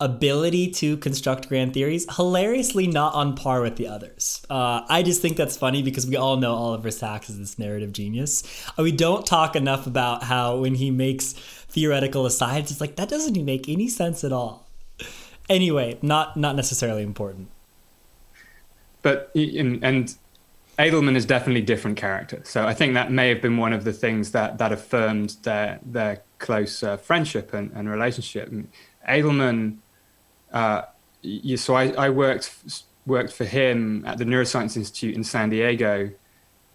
[0.00, 4.44] Ability to construct grand theories, hilariously not on par with the others.
[4.50, 7.92] Uh, I just think that's funny because we all know Oliver Sacks is this narrative
[7.92, 8.42] genius.
[8.76, 11.32] Uh, we don't talk enough about how when he makes
[11.68, 14.64] theoretical asides, it's like that doesn't even make any sense at all
[15.48, 17.48] anyway, not not necessarily important.
[19.02, 20.14] But and
[20.78, 22.40] Edelman is definitely a different character.
[22.44, 25.78] So I think that may have been one of the things that that affirmed their
[25.84, 28.52] their close uh, friendship and, and relationship.
[29.08, 29.78] Edelman,
[30.52, 30.82] uh,
[31.22, 32.50] yeah, so I, I worked
[33.06, 36.10] worked for him at the Neuroscience Institute in San Diego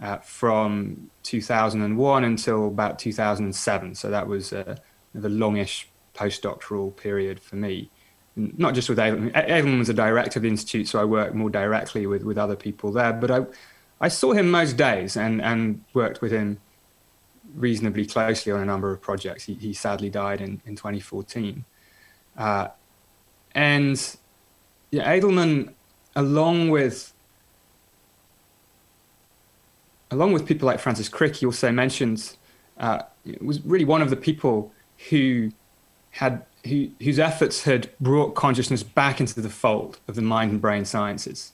[0.02, 3.96] uh, from 2001 until about 2007.
[3.96, 4.78] So that was a,
[5.16, 7.90] a longish postdoctoral period for me
[8.36, 9.34] not just with Edelman.
[9.34, 12.56] Edelman was a director of the institute, so I worked more directly with, with other
[12.56, 13.12] people there.
[13.12, 13.46] But I,
[14.02, 16.60] I saw him most days and, and worked with him
[17.56, 19.44] reasonably closely on a number of projects.
[19.44, 21.66] He, he sadly died in, in 2014.
[22.38, 22.68] Uh,
[23.54, 24.18] and
[24.92, 25.74] yeah, Edelman,
[26.16, 27.14] along with
[30.12, 32.36] along with people like Francis Crick, he also mentioned
[32.80, 33.04] uh,
[33.42, 34.72] was really one of the people
[35.10, 35.52] who
[36.12, 40.62] had who, whose efforts had brought consciousness back into the fold of the mind and
[40.62, 41.54] brain sciences.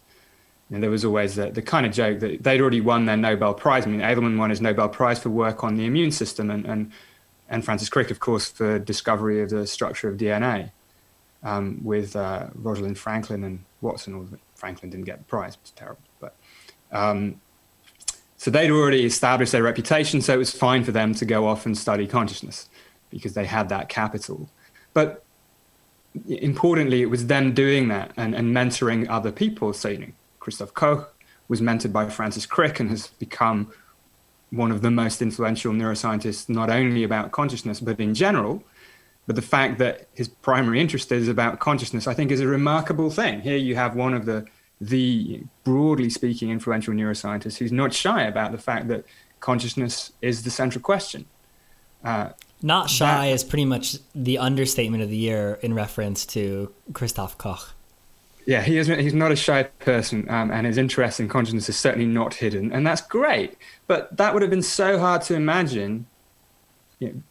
[0.71, 3.53] And there was always the, the kind of joke that they'd already won their Nobel
[3.53, 3.85] Prize.
[3.85, 6.91] I mean, Edelman won his Nobel Prize for work on the immune system, and, and,
[7.49, 10.71] and Francis Crick, of course, for discovery of the structure of DNA
[11.43, 14.15] um, with uh, Rosalind Franklin and Watson.
[14.15, 16.01] Although Franklin didn't get the prize, it was terrible.
[16.19, 16.35] But
[16.91, 17.39] um,
[18.37, 21.65] so they'd already established their reputation, so it was fine for them to go off
[21.65, 22.69] and study consciousness
[23.09, 24.49] because they had that capital.
[24.93, 25.23] But
[26.27, 29.73] importantly, it was them doing that and, and mentoring other people.
[29.73, 30.11] So, you know,
[30.45, 31.11] Christoph Koch
[31.47, 33.73] was mentored by Francis Crick and has become
[34.51, 38.63] one of the most influential neuroscientists, not only about consciousness, but in general.
[39.25, 43.09] But the fact that his primary interest is about consciousness, I think, is a remarkable
[43.09, 43.41] thing.
[43.41, 44.45] Here you have one of the,
[44.79, 49.03] the broadly speaking, influential neuroscientists who's not shy about the fact that
[49.39, 51.25] consciousness is the central question.
[52.03, 52.29] Uh,
[52.61, 57.35] not shy that, is pretty much the understatement of the year in reference to Christoph
[57.39, 57.74] Koch.
[58.45, 58.87] Yeah, he is.
[58.87, 62.71] He's not a shy person, um, and his interest in consciousness is certainly not hidden,
[62.71, 63.57] and that's great.
[63.87, 66.05] But that would have been so hard to imagine,
[66.99, 67.21] you know,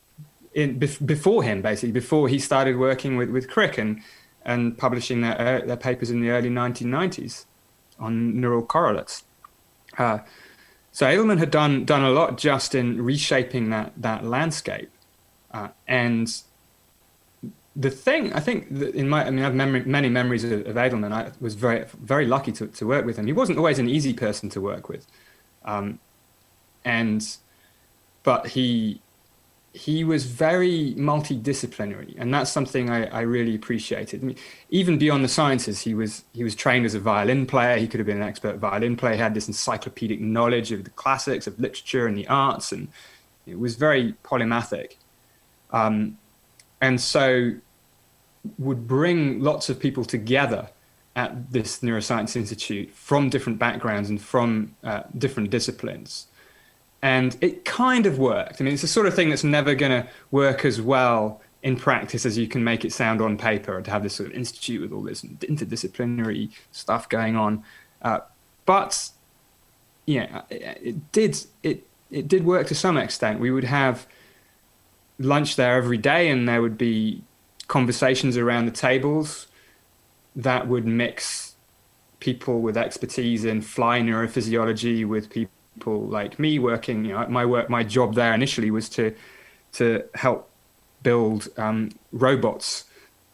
[0.55, 4.01] in before him, basically, before he started working with with Crick and
[4.45, 7.45] and publishing their uh, their papers in the early 1990s
[7.99, 9.23] on neural correlates.
[9.97, 10.19] Uh,
[10.91, 14.91] so Edelman had done done a lot just in reshaping that that landscape.
[15.53, 16.43] Uh, and
[17.77, 20.77] the thing, I think, in my, I mean, I have memory, many memories of, of,
[20.77, 21.13] Edelman.
[21.13, 23.27] I was very, very lucky to, to work with him.
[23.27, 25.07] He wasn't always an easy person to work with,
[25.65, 25.99] um,
[26.85, 27.37] and
[28.23, 29.01] but he
[29.73, 34.23] he was very multidisciplinary, and that's something I, I really appreciated.
[34.23, 34.37] I mean,
[34.71, 37.77] even beyond the sciences, he was he was trained as a violin player.
[37.77, 39.15] He could have been an expert violin player.
[39.15, 42.87] He had this encyclopedic knowledge of the classics, of literature, and the arts, and
[43.47, 44.95] it was very polymathic.
[45.73, 46.19] Um,
[46.85, 47.53] and so
[48.59, 50.69] would bring lots of people together
[51.17, 56.27] at this neuroscience institute from different backgrounds and from uh, different disciplines.
[57.01, 58.61] And it kind of worked.
[58.61, 61.77] I mean, it's the sort of thing that's never going to work as well in
[61.77, 64.83] practice as you can make it sound on paper to have this sort of institute
[64.83, 67.65] with all this interdisciplinary stuff going on.
[68.03, 68.21] Uh,
[68.67, 69.09] but
[70.05, 73.41] yeah, it, it did it it did work to some extent.
[73.41, 74.07] We would have
[75.19, 77.23] lunch there every day, and there would be
[77.69, 79.47] conversations around the tables
[80.37, 81.55] that would mix
[82.21, 87.05] people with expertise in fly neurophysiology with people like me working.
[87.05, 89.15] You know, my work, my job there initially was to
[89.73, 90.49] to help
[91.03, 92.85] build um, robots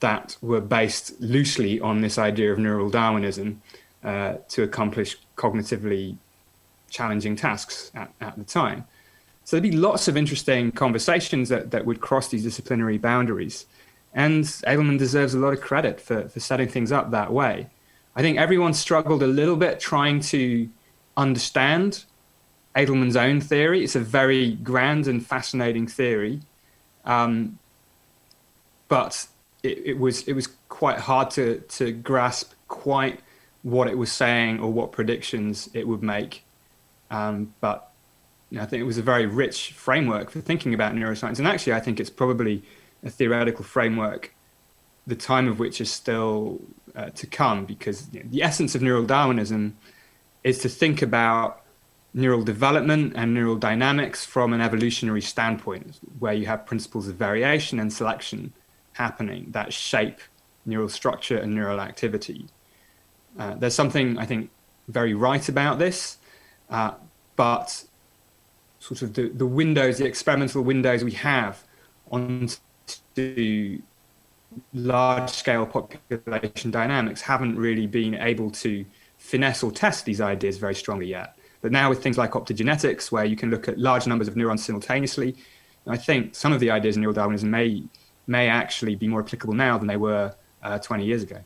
[0.01, 3.63] that were based loosely on this idea of neural Darwinism
[4.03, 6.17] uh, to accomplish cognitively
[6.89, 8.85] challenging tasks at, at the time.
[9.51, 13.67] So there'd be lots of interesting conversations that, that would cross these disciplinary boundaries.
[14.15, 17.69] And Edelman deserves a lot of credit for, for setting things up that way.
[18.15, 20.69] I think everyone struggled a little bit trying to
[21.17, 22.05] understand
[22.77, 23.83] Edelman's own theory.
[23.83, 26.43] It's a very grand and fascinating theory.
[27.05, 27.59] Um,
[28.87, 29.27] but
[29.65, 33.19] it, it, was it was quite hard to, to grasp quite
[33.63, 36.45] what it was saying or what predictions it would make.
[37.11, 37.90] Um, but
[38.51, 41.39] you know, I think it was a very rich framework for thinking about neuroscience.
[41.39, 42.63] And actually, I think it's probably
[43.05, 44.35] a theoretical framework,
[45.07, 46.61] the time of which is still
[46.95, 49.77] uh, to come, because you know, the essence of neural Darwinism
[50.43, 51.63] is to think about
[52.13, 57.79] neural development and neural dynamics from an evolutionary standpoint, where you have principles of variation
[57.79, 58.53] and selection
[58.95, 60.19] happening that shape
[60.67, 62.47] neural structure and neural activity.
[63.39, 64.51] Uh, there's something I think
[64.89, 66.19] very right about this,
[66.69, 66.95] uh,
[67.37, 67.85] but
[68.81, 71.63] sort of the, the windows, the experimental windows we have
[72.11, 73.81] onto
[74.75, 78.85] large scale population dynamics haven't really been able to
[79.19, 81.37] finesse or test these ideas very strongly yet.
[81.61, 84.65] But now with things like optogenetics, where you can look at large numbers of neurons
[84.65, 85.37] simultaneously,
[85.87, 87.85] I think some of the ideas in neural Darwinism may
[88.27, 91.39] may actually be more applicable now than they were uh, 20 years ago.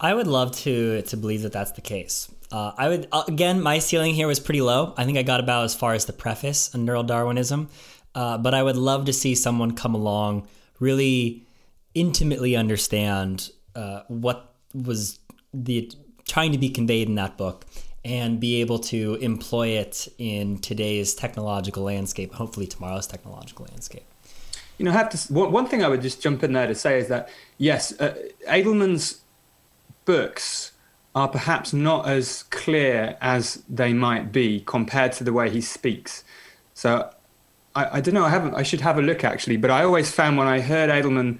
[0.00, 2.30] I would love to to believe that that's the case.
[2.50, 4.94] Uh, I would uh, again, my ceiling here was pretty low.
[4.96, 7.68] I think I got about as far as the preface on neural Darwinism,
[8.14, 10.46] uh, but I would love to see someone come along,
[10.78, 11.46] really
[11.94, 15.18] intimately understand uh, what was
[15.52, 15.90] the
[16.28, 17.66] trying to be conveyed in that book,
[18.04, 24.04] and be able to employ it in today's technological landscape, hopefully tomorrow's technological landscape.
[24.78, 25.32] You know, I have to.
[25.32, 27.28] One thing I would just jump in there to say is that
[27.58, 28.14] yes, uh,
[28.46, 29.22] Edelman's
[30.04, 30.72] books
[31.16, 36.22] are perhaps not as clear as they might be compared to the way he speaks.
[36.74, 37.10] So
[37.74, 38.26] I, I don't know.
[38.26, 38.54] I haven't.
[38.54, 39.56] I should have a look actually.
[39.56, 41.38] But I always found when I heard Edelman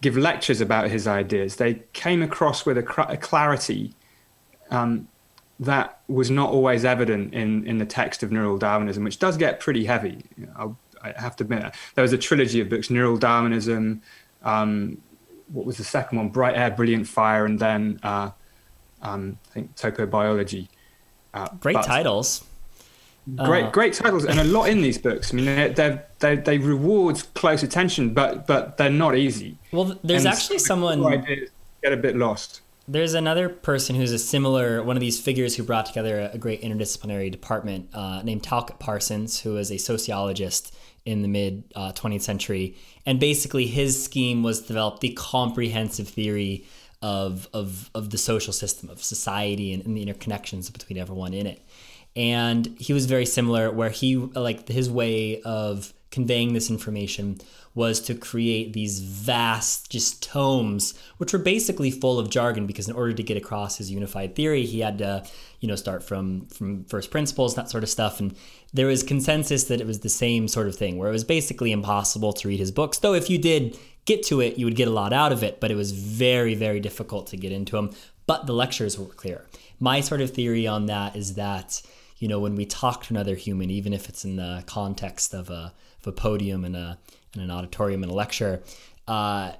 [0.00, 3.92] give lectures about his ideas, they came across with a, a clarity
[4.70, 5.08] um,
[5.58, 9.58] that was not always evident in in the text of Neural Darwinism, which does get
[9.58, 10.22] pretty heavy.
[11.02, 14.00] I have to admit, there was a trilogy of books: Neural Darwinism.
[14.44, 15.02] Um,
[15.48, 16.28] what was the second one?
[16.28, 18.30] Bright Air, Brilliant Fire, and then uh,
[19.02, 20.68] um, I think Topobiology.
[21.34, 22.44] Uh, great titles.
[23.36, 25.32] Great, uh, great titles, and a lot in these books.
[25.32, 29.58] I mean, they they they reward close attention, but but they're not easy.
[29.70, 31.02] Well, there's and actually someone
[31.82, 32.62] get a bit lost.
[32.86, 36.38] There's another person who's a similar one of these figures who brought together a, a
[36.38, 41.92] great interdisciplinary department uh, named Talcott Parsons, who is a sociologist in the mid uh,
[41.92, 42.76] 20th century.
[43.04, 46.64] And basically, his scheme was to develop the comprehensive theory
[47.02, 51.46] of, of, of the social system, of society, and, and the interconnections between everyone in
[51.46, 51.62] it.
[52.16, 57.38] And he was very similar, where he, like, his way of conveying this information
[57.74, 62.94] was to create these vast just tomes which were basically full of jargon because in
[62.94, 65.22] order to get across his unified theory he had to
[65.60, 68.20] you know start from from first principles that sort of stuff.
[68.20, 68.34] And
[68.72, 71.72] there was consensus that it was the same sort of thing where it was basically
[71.72, 74.88] impossible to read his books though if you did get to it you would get
[74.88, 77.90] a lot out of it but it was very very difficult to get into them
[78.26, 79.46] but the lectures were clear.
[79.80, 81.82] My sort of theory on that is that
[82.18, 85.50] you know when we talk to another human even if it's in the context of
[85.50, 85.72] a,
[86.08, 86.98] a podium and a
[87.34, 88.62] in an auditorium and a lecture,
[89.06, 89.52] uh,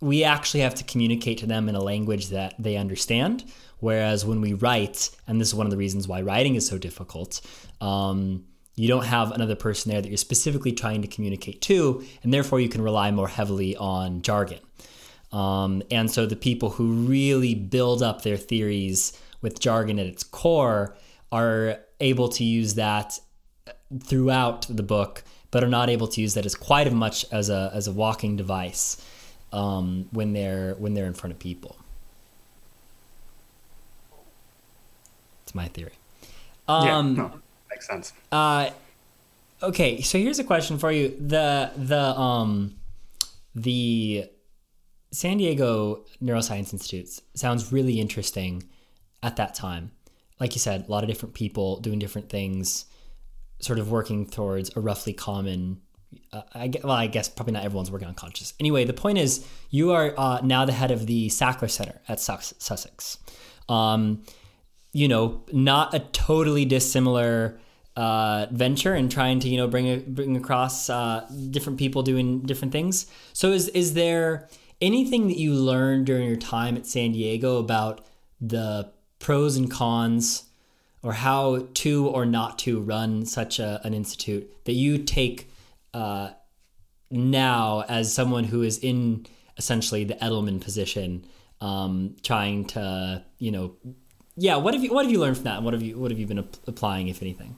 [0.00, 3.44] we actually have to communicate to them in a language that they understand.
[3.78, 6.78] Whereas when we write, and this is one of the reasons why writing is so
[6.78, 7.40] difficult,
[7.80, 12.32] um, you don't have another person there that you're specifically trying to communicate to, and
[12.32, 14.60] therefore you can rely more heavily on jargon.
[15.30, 20.24] Um, and so the people who really build up their theories with jargon at its
[20.24, 20.96] core
[21.30, 23.18] are able to use that
[24.00, 27.48] throughout the book but are not able to use that as quite as much as
[27.48, 28.96] a, as a walking device.
[29.52, 31.76] um, when they're when they're in front of people.
[35.44, 35.92] It's my theory.
[36.68, 37.32] Um, yeah, no,
[37.70, 38.12] makes sense.
[38.30, 38.70] Uh,
[39.62, 41.14] okay, so here's a question for you.
[41.20, 42.76] The the um
[43.54, 44.26] the
[45.10, 48.62] San Diego Neuroscience Institute sounds really interesting
[49.22, 49.90] at that time.
[50.40, 52.86] Like you said, a lot of different people doing different things,
[53.62, 55.80] sort of working towards a roughly common.
[56.32, 58.52] Uh, I, well, I guess probably not everyone's working on conscious.
[58.60, 62.20] Anyway, the point is, you are uh, now the head of the Sackler Center at
[62.20, 63.18] Sussex.
[63.68, 64.24] Um,
[64.92, 67.58] you know, not a totally dissimilar
[67.96, 72.40] uh, venture and trying to you know bring a, bring across uh, different people doing
[72.40, 73.06] different things.
[73.32, 74.48] So is is there
[74.80, 78.04] anything that you learned during your time at San Diego about
[78.40, 80.44] the pros and cons
[81.02, 85.50] or how to or not to run such a, an institute that you take
[85.94, 86.30] uh,
[87.10, 89.26] now as someone who is in
[89.58, 91.24] essentially the Edelman position,
[91.60, 93.74] um, trying to you know,
[94.36, 94.56] yeah.
[94.56, 95.56] What have you What have you learned from that?
[95.56, 97.56] And what have you What have you been ap- applying, if anything?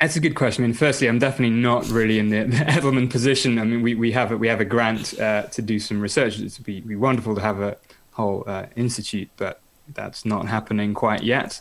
[0.00, 0.62] That's a good question.
[0.62, 3.58] I mean, firstly, I'm definitely not really in the, the Edelman position.
[3.58, 6.38] I mean, we, we have a, we have a grant uh, to do some research.
[6.38, 7.76] It'd be, be wonderful to have a
[8.12, 9.60] whole uh, institute, but
[9.92, 11.60] that's not happening quite yet.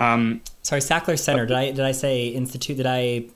[0.00, 1.46] Um, Sorry, Sackler Center.
[1.46, 2.78] Did I did I say institute?
[2.78, 3.26] Did I?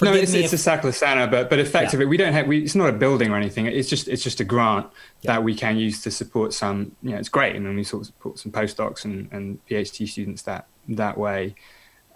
[0.00, 0.66] No, it's, it's if...
[0.66, 2.10] a Sackler Center, but but effectively, yeah.
[2.10, 2.46] we don't have.
[2.46, 3.66] We, it's not a building or anything.
[3.66, 4.86] It's just it's just a grant
[5.20, 5.32] yeah.
[5.32, 6.96] that we can use to support some.
[7.02, 10.08] You know, it's great, and then we sort of support some postdocs and, and PhD
[10.08, 11.54] students that that way.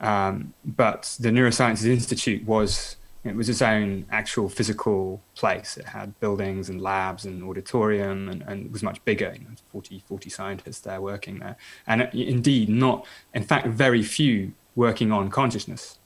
[0.01, 5.77] Um, but the Neurosciences Institute was it was its own actual physical place.
[5.77, 10.03] It had buildings and labs and auditorium and, and was much bigger, you know, 40,
[10.07, 11.57] 40 scientists there working there.
[11.87, 15.99] And indeed, not, in fact, very few working on consciousness.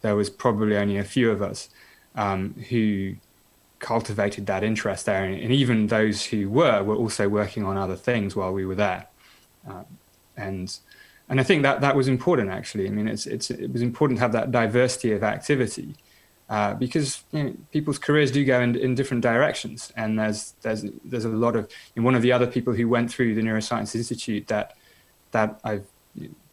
[0.00, 1.68] There was probably only a few of us
[2.14, 3.16] um, who
[3.78, 5.24] cultivated that interest there.
[5.24, 8.74] And, and, even those who were, were also working on other things while we were
[8.74, 9.08] there.
[9.66, 9.84] Um,
[10.36, 10.78] and
[11.28, 12.86] and I think that that was important actually.
[12.86, 15.94] I mean, it's it's it was important to have that diversity of activity
[16.52, 20.84] uh, because you know, people's careers do go in, in different directions, and there's there's
[21.02, 23.40] there's a lot of you know, one of the other people who went through the
[23.40, 24.76] Neuroscience Institute that
[25.30, 25.86] that I've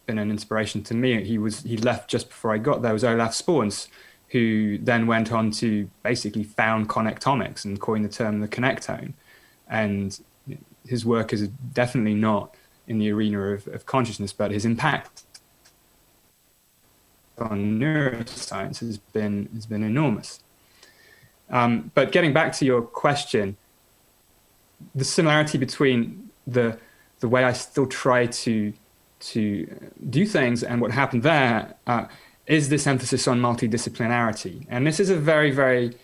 [0.06, 1.22] been an inspiration to me.
[1.22, 3.88] He was he left just before I got there was Olaf Sporns,
[4.28, 9.12] who then went on to basically found connectomics and coined the term the connectome,
[9.68, 10.18] and
[10.86, 12.54] his work is definitely not
[12.86, 15.24] in the arena of, of consciousness, but his impact
[17.40, 20.40] on neuroscience has been has been enormous.
[21.50, 23.56] Um, but getting back to your question,
[24.94, 26.78] the similarity between the
[27.20, 28.72] the way I still try to
[29.20, 32.06] to do things and what happened there uh,
[32.46, 35.96] is this emphasis on multidisciplinarity, and this is a very very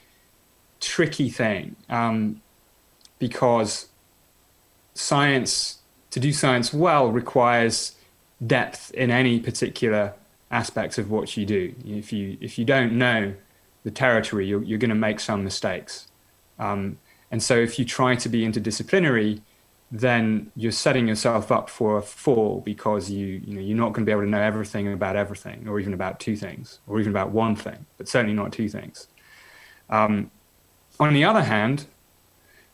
[0.80, 2.42] tricky thing um,
[3.18, 3.88] because
[4.94, 5.78] science
[6.10, 7.96] to do science well requires
[8.46, 10.14] depth in any particular
[10.56, 11.74] aspects of what you do.
[11.84, 13.34] If you if you don't know
[13.84, 16.08] the territory, you're, you're going to make some mistakes.
[16.58, 16.98] Um,
[17.30, 19.42] and so, if you try to be interdisciplinary,
[19.90, 24.04] then you're setting yourself up for a fall because you you know you're not going
[24.04, 27.12] to be able to know everything about everything, or even about two things, or even
[27.12, 29.08] about one thing, but certainly not two things.
[29.90, 30.30] Um,
[30.98, 31.86] on the other hand,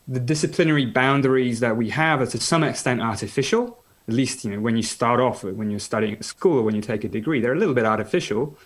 [0.07, 3.82] the disciplinary boundaries that we have are to some extent artificial.
[4.07, 6.75] At least, you know, when you start off, when you're studying at school, or when
[6.75, 8.57] you take a degree, they're a little bit artificial.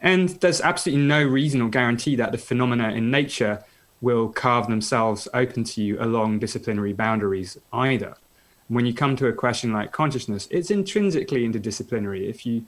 [0.00, 3.64] And there's absolutely no reason or guarantee that the phenomena in nature
[4.00, 8.16] will carve themselves open to you along disciplinary boundaries either.
[8.68, 12.28] When you come to a question like consciousness, it's intrinsically interdisciplinary.
[12.28, 12.64] If you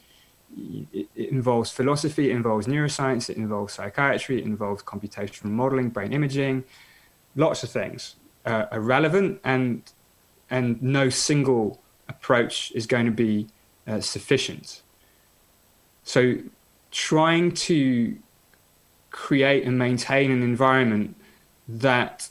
[0.92, 6.64] it, involves philosophy, it involves neuroscience, it involves psychiatry, it involves computational modeling, brain imaging,
[7.34, 9.82] lots of things uh, are relevant, and
[10.48, 13.48] and no single approach is going to be
[13.86, 14.82] uh, sufficient.
[16.04, 16.38] So,
[16.90, 18.16] trying to
[19.10, 21.16] create and maintain an environment
[21.68, 22.28] that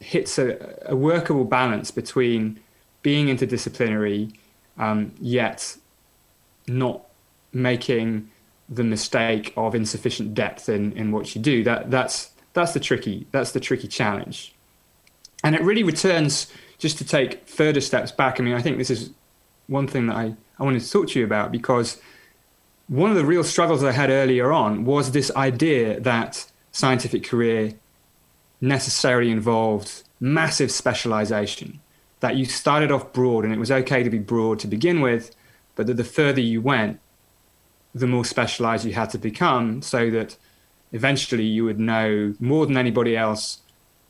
[0.00, 2.60] hits a, a workable balance between
[3.02, 4.34] being interdisciplinary
[4.78, 5.76] um, yet
[6.66, 7.02] not
[7.52, 8.30] making
[8.68, 11.62] the mistake of insufficient depth in, in what you do.
[11.64, 14.54] That that's that's the tricky that's the tricky challenge
[15.42, 16.52] and it really returns
[16.82, 18.40] just to take further steps back.
[18.40, 19.10] I mean i think this is
[19.68, 22.00] one thing that i, I wanted to talk to you about because
[22.88, 27.74] one of the real struggles i had earlier on was this idea that scientific career
[28.60, 31.80] necessarily involved massive specialization
[32.18, 35.34] that you started off broad and it was okay to be broad to begin with
[35.76, 36.98] but that the further you went
[37.94, 40.36] the more specialized you had to become so that
[40.90, 43.58] eventually you would know more than anybody else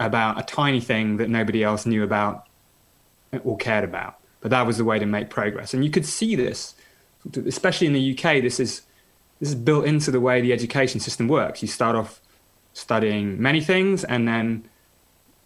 [0.01, 2.47] about a tiny thing that nobody else knew about
[3.45, 4.18] or cared about.
[4.41, 5.72] But that was the way to make progress.
[5.72, 6.74] And you could see this,
[7.47, 8.43] especially in the UK.
[8.43, 8.83] This is
[9.41, 11.62] this is built into the way the education system works.
[11.62, 12.20] You start off
[12.74, 14.68] studying many things, and then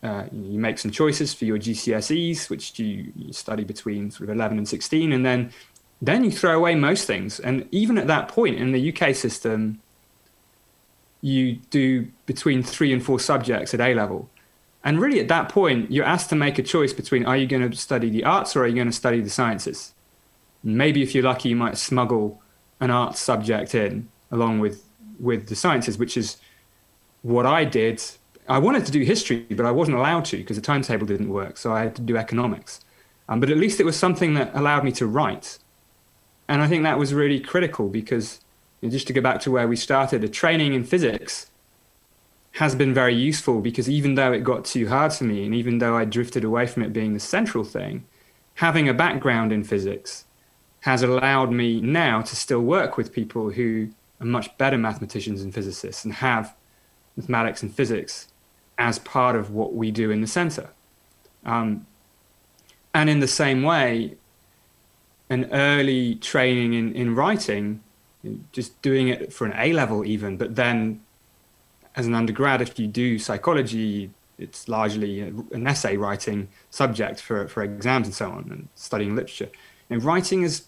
[0.03, 4.37] uh, you make some choices for your GCSEs, which you, you, study between sort of
[4.37, 5.51] 11 and 16, and then
[6.01, 7.41] then you throw away most things.
[7.41, 9.81] And even at that point in the UK system,
[11.23, 14.29] you do between three and four subjects at A level.
[14.87, 17.69] And really, at that point, you're asked to make a choice between are you going
[17.69, 19.95] to study the arts or are you going to study the sciences?
[20.63, 22.41] Maybe if you're lucky, you might smuggle
[22.79, 24.85] an arts subject in along with
[25.19, 26.37] with the sciences, which is
[27.23, 28.01] what I did.
[28.49, 31.57] I wanted to do history, but I wasn't allowed to because the timetable didn't work.
[31.57, 32.81] So I had to do economics.
[33.29, 35.59] Um, but at least it was something that allowed me to write.
[36.47, 38.41] And I think that was really critical because
[38.81, 41.51] you know, just to go back to where we started, the training in physics
[42.57, 45.77] has been very useful because even though it got too hard for me and even
[45.77, 48.07] though I drifted away from it being the central thing,
[48.55, 50.25] having a background in physics
[50.81, 53.91] has allowed me now to still work with people who
[54.23, 56.55] are much better mathematicians and physicists and have
[57.15, 58.29] mathematics and physics
[58.79, 60.71] as part of what we do in the center.
[61.45, 61.87] Um,
[62.95, 64.17] and in the same way,
[65.29, 67.83] an early training in, in writing,
[68.53, 71.03] just doing it for an A level even, but then
[71.97, 77.63] as an undergrad, if you do psychology, it's largely an essay writing subject for, for
[77.63, 79.49] exams and so on, and studying literature.
[79.89, 80.67] And writing is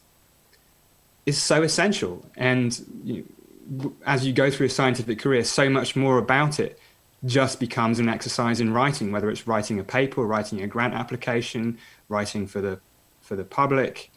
[1.27, 2.25] is so essential.
[2.37, 3.27] And you
[3.69, 6.81] know, as you go through a scientific career, so much more about it
[7.27, 11.77] just becomes an exercise in writing, whether it's writing a paper, writing a grant application,
[12.09, 12.81] writing for the
[13.21, 14.11] for the public.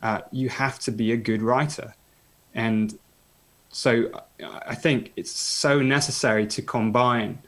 [0.00, 1.94] Uh, you have to be a good writer,
[2.54, 2.98] and
[3.72, 7.40] so I think it's so necessary to combine,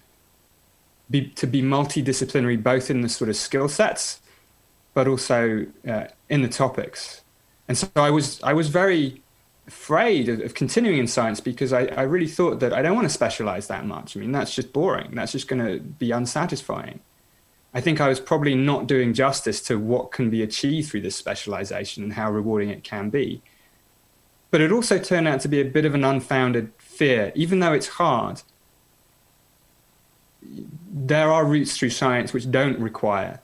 [1.08, 4.20] be, to be multidisciplinary, both in the sort of skill sets,
[4.94, 7.22] but also uh, in the topics
[7.68, 9.22] and so I was I was very
[9.66, 13.06] afraid of, of continuing in science because I, I really thought that I don't want
[13.06, 14.16] to specialize that much.
[14.16, 15.14] I mean, that's just boring.
[15.14, 17.00] That's just going to be unsatisfying.
[17.72, 21.16] I think I was probably not doing justice to what can be achieved through this
[21.16, 23.42] specialization and how rewarding it can be.
[24.54, 27.72] But it also turned out to be a bit of an unfounded fear, even though
[27.72, 28.42] it's hard.
[30.40, 33.40] There are routes through science which don't require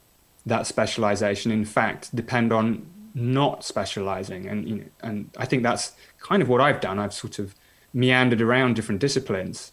[0.46, 1.50] that specialization.
[1.50, 6.48] In fact, depend on not specializing and you know and i think that's kind of
[6.48, 7.56] what i've done i've sort of
[7.92, 9.72] meandered around different disciplines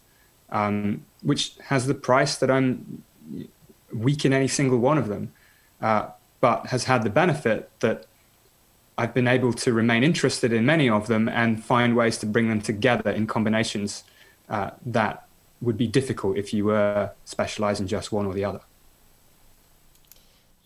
[0.50, 3.04] um, which has the price that i'm
[3.94, 5.32] weak in any single one of them
[5.82, 6.08] uh,
[6.42, 8.08] but has had the benefit that
[8.98, 12.50] i've been able to remain interested in many of them and find ways to bring
[12.50, 14.04] them together in combinations
[14.50, 15.28] uh, that
[15.62, 18.62] would be difficult if you were specialized in just one or the other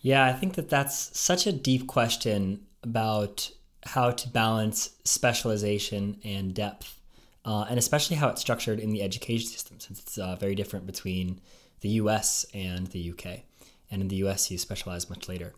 [0.02, 3.50] yeah, I think that that's such a deep question about
[3.84, 6.98] how to balance specialization and depth,
[7.44, 10.86] uh, and especially how it's structured in the education system, since it's uh, very different
[10.86, 11.40] between
[11.80, 13.42] the US and the UK.
[13.92, 15.54] And in the US, you specialize much later.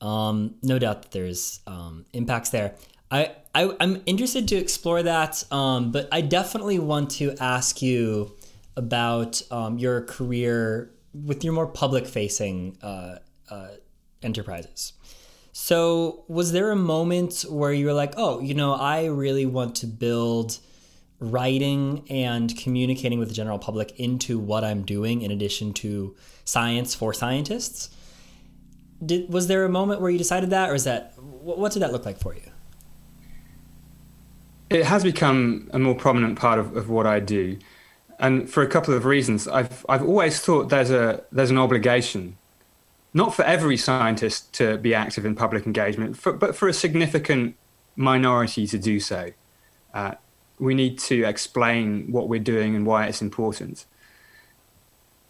[0.00, 2.74] Um, no doubt that there's um, impacts there.
[3.10, 8.34] I, I, am interested to explore that, um, but I definitely want to ask you
[8.76, 13.18] about um, your career with your more public facing uh,
[13.50, 13.68] uh,
[14.22, 14.94] enterprises.
[15.52, 19.76] So, was there a moment where you were like, oh, you know, I really want
[19.76, 20.58] to build
[21.20, 26.94] writing and communicating with the general public into what I'm doing in addition to science
[26.94, 27.94] for scientists?
[29.04, 31.92] Did, was there a moment where you decided that, or is that what did that
[31.92, 32.42] look like for you?
[34.70, 37.58] It has become a more prominent part of, of what I do,
[38.18, 39.46] and for a couple of reasons.
[39.46, 42.38] I've I've always thought there's a there's an obligation
[43.14, 47.54] not for every scientist to be active in public engagement, for, but for a significant
[47.94, 49.30] minority to do so.
[49.94, 50.14] Uh,
[50.58, 53.86] we need to explain what we're doing and why it's important.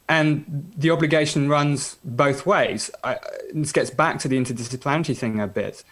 [0.08, 2.90] And the obligation runs both ways.
[3.02, 3.18] I,
[3.54, 5.82] this gets back to the interdisciplinarity thing a bit.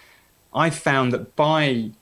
[0.52, 1.92] I found that by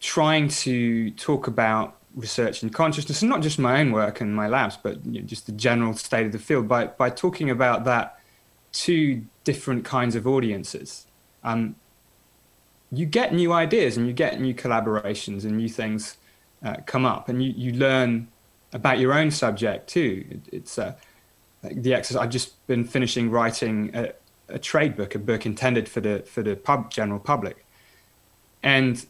[0.00, 4.48] trying to talk about research in consciousness, and not just my own work and my
[4.48, 7.84] labs, but you know, just the general state of the field, by, by talking about
[7.84, 8.18] that
[8.72, 11.06] to different kinds of audiences,
[11.44, 11.76] um,
[12.90, 16.16] you get new ideas and you get new collaborations and new things
[16.64, 18.26] uh, come up, and you, you learn
[18.72, 20.26] about your own subject too.
[20.30, 20.94] It, it's uh,
[21.62, 22.22] the exercise.
[22.22, 24.12] I've just been finishing writing a,
[24.48, 27.64] a, trade book, a book intended for the for the pub, general public,
[28.62, 29.04] and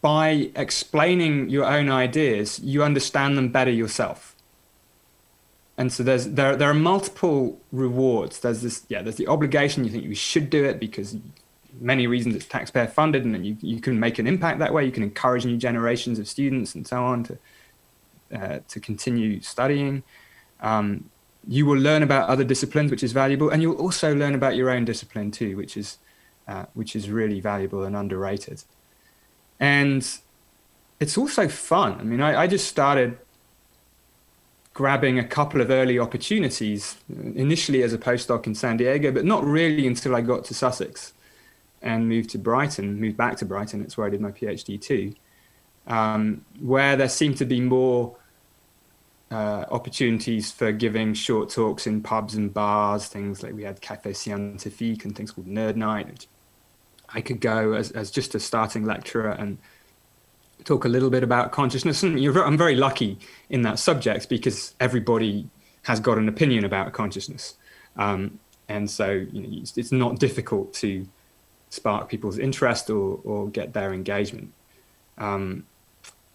[0.00, 4.34] by explaining your own ideas, you understand them better yourself
[5.76, 8.40] and so there's there there are multiple rewards.
[8.40, 9.84] There's this yeah, there's the obligation.
[9.84, 11.16] You think you should do it because
[11.80, 14.84] many reasons it's taxpayer funded, and you you can make an impact that way.
[14.84, 17.38] You can encourage new generations of students and so on to
[18.34, 20.04] uh, to continue studying.
[20.60, 21.10] Um,
[21.46, 24.70] you will learn about other disciplines, which is valuable, and you'll also learn about your
[24.70, 25.98] own discipline too, which is
[26.48, 28.64] uh, which is really valuable and underrated.
[29.60, 30.06] And
[31.00, 32.00] it's also fun.
[32.00, 33.18] I mean, I, I just started
[34.74, 39.44] grabbing a couple of early opportunities, initially as a postdoc in San Diego, but not
[39.44, 41.12] really until I got to Sussex
[41.80, 43.82] and moved to Brighton, moved back to Brighton.
[43.82, 45.14] It's where I did my PhD too,
[45.86, 48.16] um, where there seemed to be more
[49.30, 54.14] uh, opportunities for giving short talks in pubs and bars, things like we had Café
[54.14, 56.26] Scientifique and things called Nerd Night.
[57.08, 59.58] I could go as, as just a starting lecturer and
[60.64, 62.02] talk a little bit about consciousness.
[62.02, 63.18] And I'm very lucky
[63.48, 65.48] in that subject because everybody
[65.82, 67.54] has got an opinion about consciousness.
[67.96, 71.06] Um, and so you know, it's, it's, not difficult to
[71.68, 74.52] spark people's interest or, or get their engagement.
[75.18, 75.66] Um,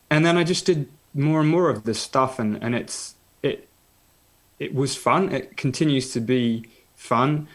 [0.09, 3.67] and then I just did more and more of this stuff, and, and it's it
[4.59, 5.31] it was fun.
[5.31, 7.47] It continues to be fun,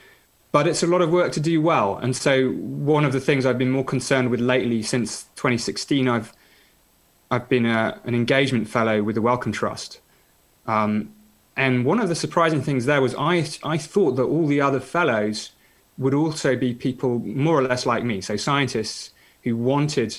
[0.52, 1.96] but it's a lot of work to do well.
[1.98, 6.32] And so one of the things I've been more concerned with lately since 2016, I've
[7.30, 10.00] I've been a, an engagement fellow with the Wellcome Trust.
[10.66, 11.12] Um,
[11.57, 14.80] and one of the surprising things there was I, I thought that all the other
[14.80, 15.50] fellows
[15.98, 19.11] would also be people more or less like me, so scientists
[19.44, 20.16] who wanted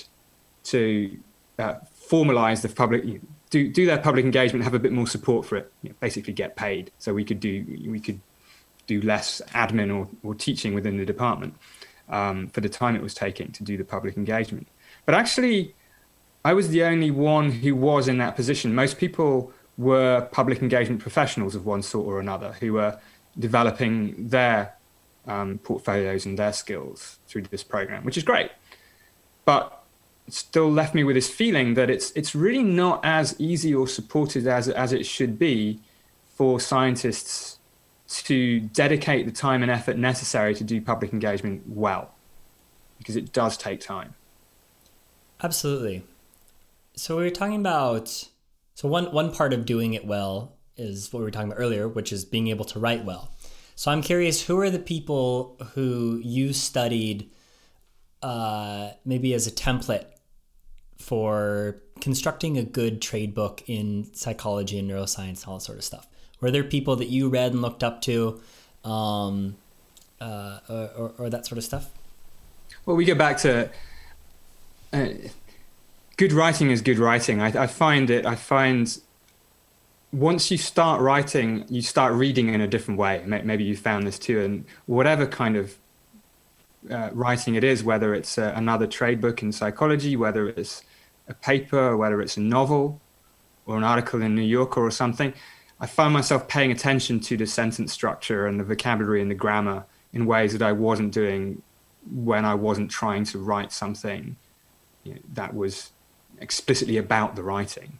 [0.64, 1.18] to
[1.58, 1.74] uh,
[2.10, 3.04] formalize the public,
[3.50, 6.32] do, do their public engagement, have a bit more support for it, you know, basically
[6.32, 8.20] get paid, so we could do we could
[8.86, 11.54] do less admin or, or teaching within the department
[12.08, 14.68] um, for the time it was taking to do the public engagement.
[15.04, 15.74] But actually,
[16.44, 18.74] I was the only one who was in that position.
[18.74, 22.98] Most people were public engagement professionals of one sort or another who were
[23.38, 24.74] developing their
[25.26, 28.50] um, portfolios and their skills through this program, which is great.
[29.44, 29.75] But
[30.28, 34.46] still left me with this feeling that it's it's really not as easy or supported
[34.46, 35.80] as as it should be
[36.34, 37.58] for scientists
[38.08, 42.14] to dedicate the time and effort necessary to do public engagement well,
[42.98, 44.14] because it does take time.
[45.42, 46.04] Absolutely.
[46.94, 48.08] So we were talking about
[48.74, 51.88] so one one part of doing it well is what we were talking about earlier,
[51.88, 53.32] which is being able to write well.
[53.74, 57.30] So I'm curious, who are the people who you studied
[58.22, 60.06] uh, maybe as a template
[61.06, 65.84] for constructing a good trade book in psychology and neuroscience and all that sort of
[65.84, 66.08] stuff?
[66.40, 68.40] Were there people that you read and looked up to,
[68.84, 69.56] um,
[70.20, 71.90] uh, or, or, or, that sort of stuff?
[72.84, 73.70] Well, we go back to
[74.92, 75.08] uh,
[76.16, 77.40] good writing is good writing.
[77.40, 78.26] I, I find it.
[78.26, 78.98] I find
[80.12, 83.22] once you start writing, you start reading in a different way.
[83.24, 84.40] Maybe you found this too.
[84.40, 85.76] And whatever kind of
[86.90, 90.82] uh, writing it is, whether it's uh, another trade book in psychology, whether it's
[91.28, 93.00] a paper, whether it's a novel
[93.66, 95.34] or an article in New Yorker or something,
[95.80, 99.84] I find myself paying attention to the sentence structure and the vocabulary and the grammar
[100.12, 101.62] in ways that I wasn't doing
[102.10, 104.36] when I wasn't trying to write something
[105.04, 105.92] you know, that was
[106.40, 107.98] explicitly about the writing.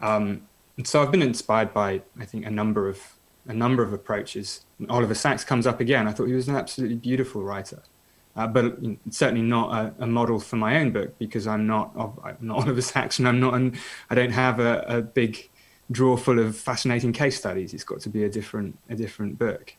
[0.00, 0.42] Um,
[0.76, 3.16] and so I've been inspired by, I think, a number of
[3.46, 4.64] a number of approaches.
[4.88, 6.06] Oliver Sacks comes up again.
[6.06, 7.82] I thought he was an absolutely beautiful writer,
[8.40, 8.78] uh, but
[9.10, 11.92] certainly not a, a, model for my own book because I'm not
[12.24, 13.76] I'm not Oliver Sacks and I'm not an,
[14.08, 15.50] I don't have a, a big
[15.90, 17.74] drawer full of fascinating case studies.
[17.74, 19.74] It's got to be a different a different book.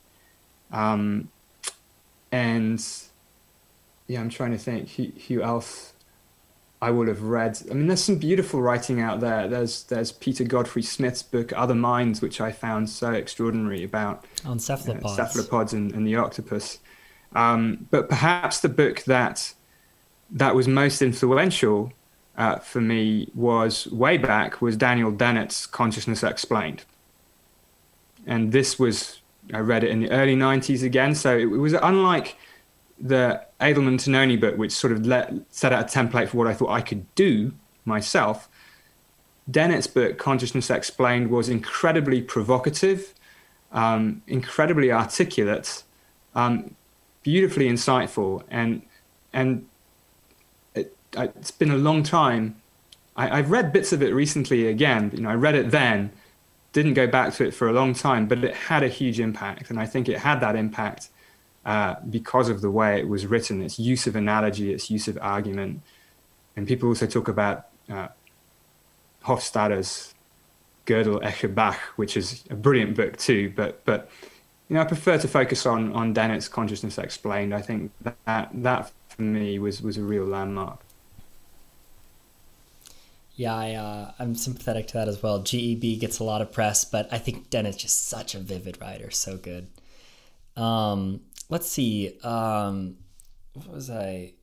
[0.71, 1.29] Um,
[2.31, 2.85] and
[4.07, 5.93] yeah, I'm trying to think who, who else
[6.83, 7.59] I would have read.
[7.69, 9.47] I mean, there's some beautiful writing out there.
[9.47, 14.59] There's there's Peter Godfrey Smith's book Other Minds, which I found so extraordinary about on
[14.59, 16.77] cephalopods, uh, cephalopods and, and, the octopus.
[17.33, 19.53] Um, but perhaps the book that
[20.31, 21.91] that was most influential
[22.37, 26.83] uh, for me was way back was Daniel Dennett's Consciousness Explained,
[28.25, 29.21] and this was
[29.53, 31.15] I read it in the early '90s again.
[31.15, 32.37] So it, it was unlike
[32.99, 36.53] the Edelman Tononi book, which sort of let, set out a template for what I
[36.53, 37.53] thought I could do
[37.83, 38.47] myself,
[39.49, 43.13] Dennett's book, Consciousness Explained, was incredibly provocative,
[43.71, 45.83] um, incredibly articulate,
[46.35, 46.75] um,
[47.23, 48.81] beautifully insightful, and
[49.33, 49.67] and
[50.75, 52.55] it, has been a long time.
[53.15, 55.11] I, have read bits of it recently again.
[55.13, 56.11] You know, I read it then,
[56.73, 59.69] didn't go back to it for a long time, but it had a huge impact,
[59.69, 61.09] and I think it had that impact
[61.65, 65.17] uh, because of the way it was written, its use of analogy, its use of
[65.21, 65.81] argument.
[66.55, 68.07] And people also talk about uh,
[69.25, 70.13] Hofstadter's
[70.85, 73.53] Gödel Escher Bach, which is a brilliant book too.
[73.55, 74.09] But but
[74.71, 77.53] you know, I prefer to focus on on Dennett's Consciousness Explained.
[77.53, 80.79] I think that that for me was was a real landmark.
[83.35, 85.41] Yeah, I, uh, I'm sympathetic to that as well.
[85.41, 89.11] GEB gets a lot of press, but I think Dennett's just such a vivid writer,
[89.11, 89.67] so good.
[90.55, 91.19] Um,
[91.49, 92.17] let's see.
[92.23, 92.95] Um,
[93.53, 94.35] what was I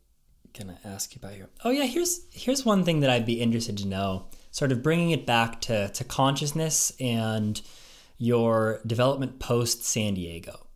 [0.58, 1.48] gonna ask you about here?
[1.64, 4.26] Oh yeah, here's here's one thing that I'd be interested to know.
[4.50, 7.62] Sort of bringing it back to to consciousness and
[8.18, 10.66] your development post San Diego.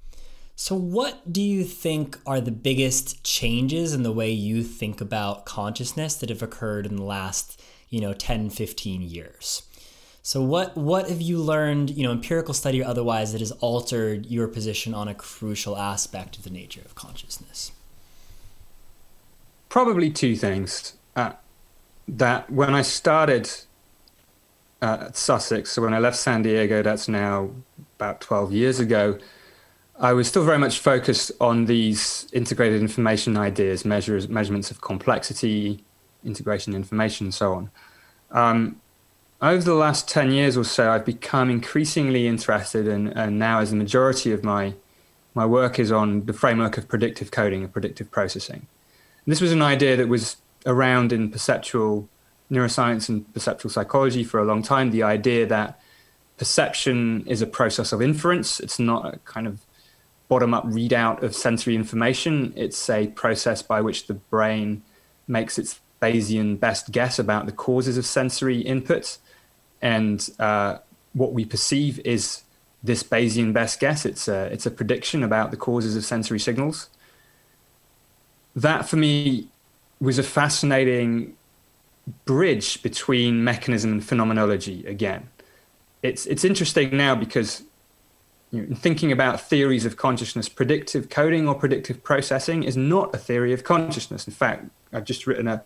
[0.54, 5.44] So, what do you think are the biggest changes in the way you think about
[5.44, 9.62] consciousness that have occurred in the last, you know, 10, 15 years?
[10.24, 14.26] So what what have you learned, you know, empirical study or otherwise, that has altered
[14.26, 17.72] your position on a crucial aspect of the nature of consciousness?
[19.68, 20.94] Probably two things.
[21.16, 21.32] Uh,
[22.06, 23.50] that when I started
[24.82, 27.50] at Sussex, so when I left San Diego, that's now
[27.96, 29.18] about 12 years ago,
[29.98, 35.84] I was still very much focused on these integrated information ideas, measures, measurements of complexity,
[36.24, 37.70] integration information, and so on.
[38.32, 38.80] Um,
[39.40, 43.70] over the last 10 years or so, I've become increasingly interested, in, and now as
[43.70, 44.74] the majority of my,
[45.34, 48.66] my work is on the framework of predictive coding and predictive processing.
[49.24, 52.08] And this was an idea that was around in perceptual
[52.52, 55.80] neuroscience and perceptual psychology for a long time the idea that
[56.36, 59.60] perception is a process of inference, it's not a kind of
[60.28, 64.82] bottom up readout of sensory information, it's a process by which the brain
[65.26, 69.18] makes its Bayesian best guess about the causes of sensory inputs
[69.80, 70.78] and uh,
[71.12, 72.42] what we perceive is
[72.82, 74.04] this Bayesian best guess.
[74.04, 76.88] It's a, it's a prediction about the causes of sensory signals.
[78.56, 79.48] That for me
[80.00, 81.36] was a fascinating
[82.24, 85.28] bridge between mechanism and phenomenology again.
[86.02, 87.62] It's, it's interesting now because
[88.50, 93.18] you know, thinking about theories of consciousness, predictive coding or predictive processing is not a
[93.18, 94.26] theory of consciousness.
[94.26, 95.64] In fact, I've just written a,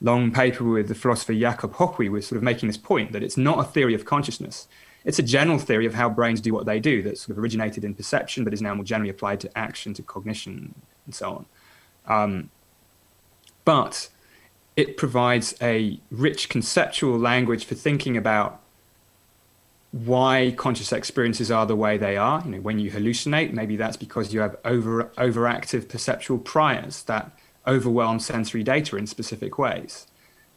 [0.00, 3.36] long paper with the philosopher Jakob Hohwy was sort of making this point that it's
[3.36, 4.68] not a theory of consciousness.
[5.04, 7.84] It's a general theory of how brains do what they do that sort of originated
[7.84, 10.74] in perception but is now more generally applied to action, to cognition,
[11.06, 11.46] and so on.
[12.06, 12.50] Um,
[13.68, 14.08] but
[14.76, 18.62] it provides a rich conceptual language for thinking about
[19.92, 22.40] why conscious experiences are the way they are.
[22.46, 27.30] You know, when you hallucinate, maybe that's because you have over overactive perceptual priors that
[27.66, 30.06] overwhelm sensory data in specific ways.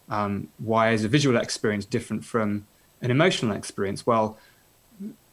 [0.07, 2.65] Um, why is a visual experience different from
[3.01, 4.07] an emotional experience?
[4.07, 4.37] Well,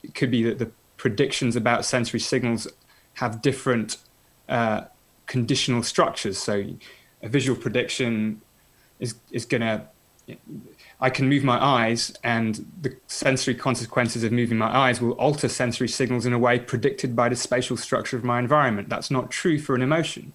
[0.03, 2.67] it could be that the predictions about sensory signals
[3.15, 3.99] have different
[4.49, 4.81] uh,
[5.27, 6.39] conditional structures.
[6.39, 6.75] So,
[7.23, 8.41] a visual prediction
[9.01, 9.87] is is to
[11.01, 15.49] I can move my eyes, and the sensory consequences of moving my eyes will alter
[15.49, 18.91] sensory signals in a way predicted by the spatial structure of my environment.
[18.91, 20.35] That's not true for an emotion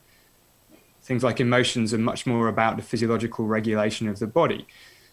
[1.04, 4.66] things like emotions are much more about the physiological regulation of the body.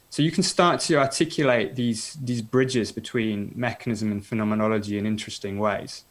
[0.08, 5.58] So you can start to articulate these these bridges between mechanism and phenomenology in interesting
[5.58, 6.04] ways.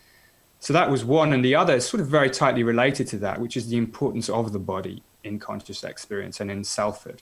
[0.60, 3.40] So that was one, and the other is sort of very tightly related to that,
[3.40, 7.22] which is the importance of the body in conscious experience and in selfhood.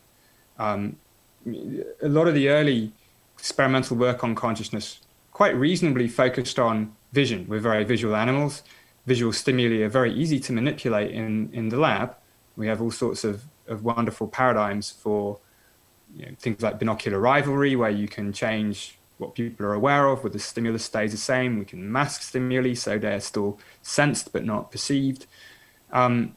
[0.60, 0.98] Um,
[1.46, 2.92] a lot of the early
[3.38, 7.46] experimental work on consciousness quite reasonably focused on vision.
[7.48, 8.64] We're very visual animals.
[9.06, 12.16] Visual stimuli are very easy to manipulate in, in the lab.
[12.56, 15.40] We have all sorts of, of wonderful paradigms for
[16.16, 20.24] you know, things like binocular rivalry, where you can change what people are aware of,
[20.24, 21.60] where the stimulus stays the same.
[21.60, 25.28] We can mask stimuli so they're still sensed but not perceived.
[25.92, 26.36] Um,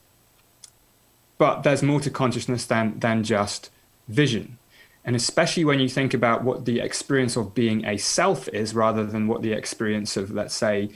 [1.41, 3.71] but there's more to consciousness than, than just
[4.09, 4.59] vision.
[5.07, 9.07] And especially when you think about what the experience of being a self is rather
[9.07, 10.91] than what the experience of, let's say,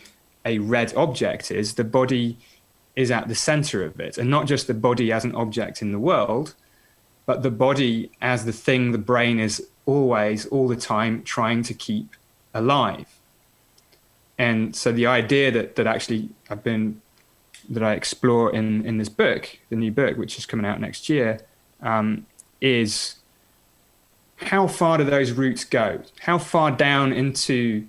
[0.45, 2.37] a red object is, the body
[2.95, 5.93] is at the center of it, and not just the body as an object in
[5.93, 6.55] the world,
[7.25, 11.73] but the body as the thing the brain is always, all the time, trying to
[11.73, 12.17] keep
[12.53, 13.19] alive.
[14.37, 17.01] And so the idea that that actually I've been
[17.69, 21.09] that I explore in in this book, the new book, which is coming out next
[21.09, 21.41] year,
[21.83, 22.27] um,
[22.61, 23.17] is
[24.37, 26.01] how far do those roots go?
[26.21, 27.87] How far down into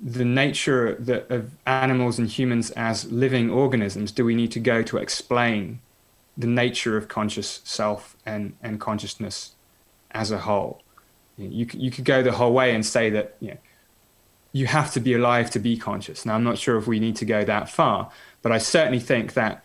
[0.00, 0.94] the nature
[1.28, 5.80] of animals and humans as living organisms do we need to go to explain
[6.36, 9.54] the nature of conscious self and, and consciousness
[10.12, 10.82] as a whole?
[11.36, 13.58] You, you could go the whole way and say that you, know,
[14.52, 16.24] you have to be alive to be conscious.
[16.24, 18.10] Now, I'm not sure if we need to go that far,
[18.42, 19.64] but I certainly think that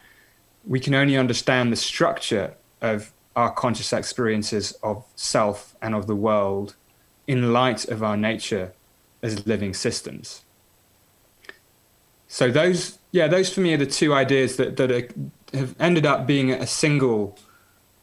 [0.65, 6.15] we can only understand the structure of our conscious experiences of self and of the
[6.15, 6.75] world
[7.27, 8.73] in light of our nature
[9.21, 10.43] as living systems.
[12.27, 15.07] So those, yeah, those for me are the two ideas that that are,
[15.57, 17.37] have ended up being a single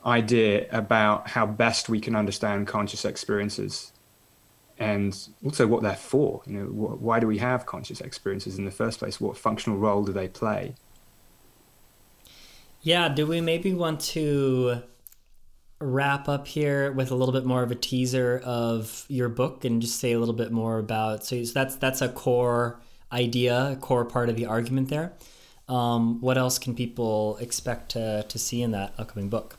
[0.06, 3.92] idea about how best we can understand conscious experiences
[4.80, 6.42] and also what they're for.
[6.46, 9.20] You know, wh- why do we have conscious experiences in the first place?
[9.20, 10.74] What functional role do they play?
[12.82, 14.82] Yeah, do we maybe want to
[15.78, 19.80] wrap up here with a little bit more of a teaser of your book and
[19.80, 22.78] just say a little bit more about so that's that's a core
[23.12, 25.12] idea, a core part of the argument there.
[25.68, 29.56] Um, what else can people expect to, to see in that upcoming book?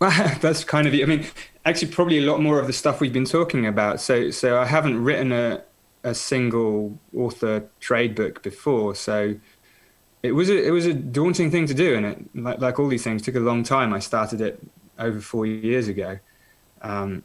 [0.00, 0.94] Well, that's kind of.
[0.94, 1.26] I mean,
[1.68, 4.00] actually, probably a lot more of the stuff we've been talking about.
[4.00, 5.62] So, so I haven't written a
[6.04, 9.34] a single author trade book before, so
[10.22, 12.88] it was a it was a daunting thing to do, and it like like all
[12.88, 13.92] these things took a long time.
[13.92, 14.60] I started it
[14.98, 16.18] over four years ago,
[16.82, 17.22] um,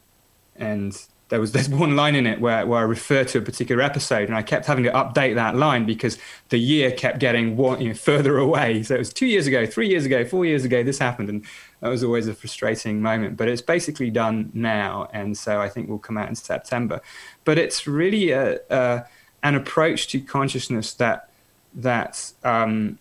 [0.56, 0.96] and
[1.28, 4.28] there was there's one line in it where, where I refer to a particular episode,
[4.28, 6.18] and I kept having to update that line because
[6.50, 8.82] the year kept getting one, you know, further away.
[8.82, 11.44] So it was two years ago, three years ago, four years ago, this happened, and
[11.84, 13.36] that was always a frustrating moment.
[13.36, 17.02] But it's basically done now, and so I think will come out in September.
[17.44, 19.04] But it's really a, a,
[19.42, 21.28] an approach to consciousness that
[21.74, 22.98] that um,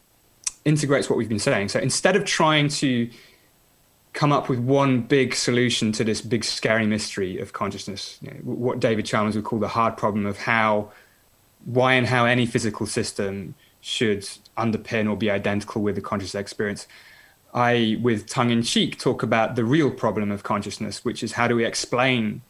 [0.65, 1.69] integrates what we've been saying.
[1.69, 3.09] So instead of trying to
[4.11, 8.37] come up with one big solution to this big scary mystery of consciousness, you know,
[8.43, 10.91] what David Chalmers would call the hard problem of how,
[11.63, 14.27] why and how any physical system should
[14.57, 16.85] underpin or be identical with the conscious experience.
[17.53, 21.47] I, with tongue in cheek, talk about the real problem of consciousness, which is how
[21.47, 22.41] do we explain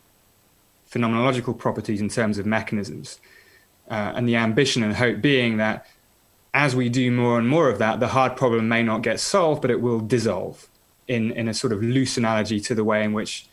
[0.90, 3.20] phenomenological properties in terms of mechanisms?
[3.90, 5.86] Uh, and the ambition and hope being that
[6.54, 9.62] as we do more and more of that, the hard problem may not get solved,
[9.62, 10.70] but it will dissolve
[11.08, 13.48] in, in a sort of loose analogy to the way in which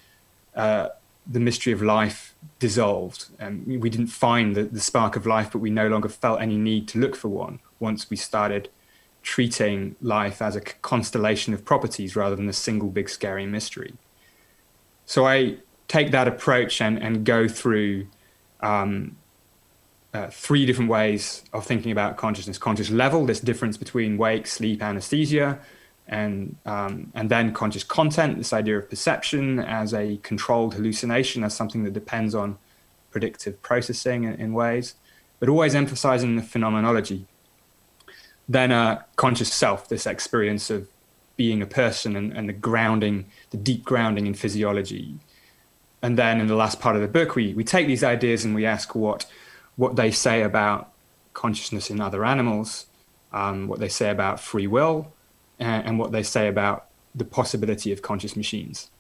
[0.55, 0.89] uh,
[1.27, 3.27] the mystery of life dissolved.
[3.39, 6.57] And we didn't find the, the spark of life, but we no longer felt any
[6.57, 8.69] need to look for one once we started
[9.23, 13.95] treating life as a constellation of properties rather than a single big scary mystery.
[15.05, 15.59] So I
[15.89, 18.07] take that approach and, and go through
[18.61, 19.17] um,
[20.15, 24.83] uh, three different ways of thinking about consciousness conscious level, this difference between wake, sleep,
[24.83, 25.59] anesthesia,
[26.09, 31.55] and um, and then conscious content, this idea of perception as a controlled hallucination, as
[31.55, 32.59] something that depends on
[33.11, 34.95] predictive processing in, in ways,
[35.39, 37.27] but always emphasizing the phenomenology.
[38.51, 40.89] Then a conscious self, this experience of
[41.37, 45.15] being a person and, and the grounding, the deep grounding in physiology.
[46.03, 48.53] And then in the last part of the book, we, we take these ideas and
[48.55, 49.25] we ask what
[49.77, 50.91] what they say about
[51.33, 52.87] consciousness in other animals,
[53.33, 55.13] um, what they say about free will,
[55.61, 58.91] and, and what they say about the possibility of conscious machines.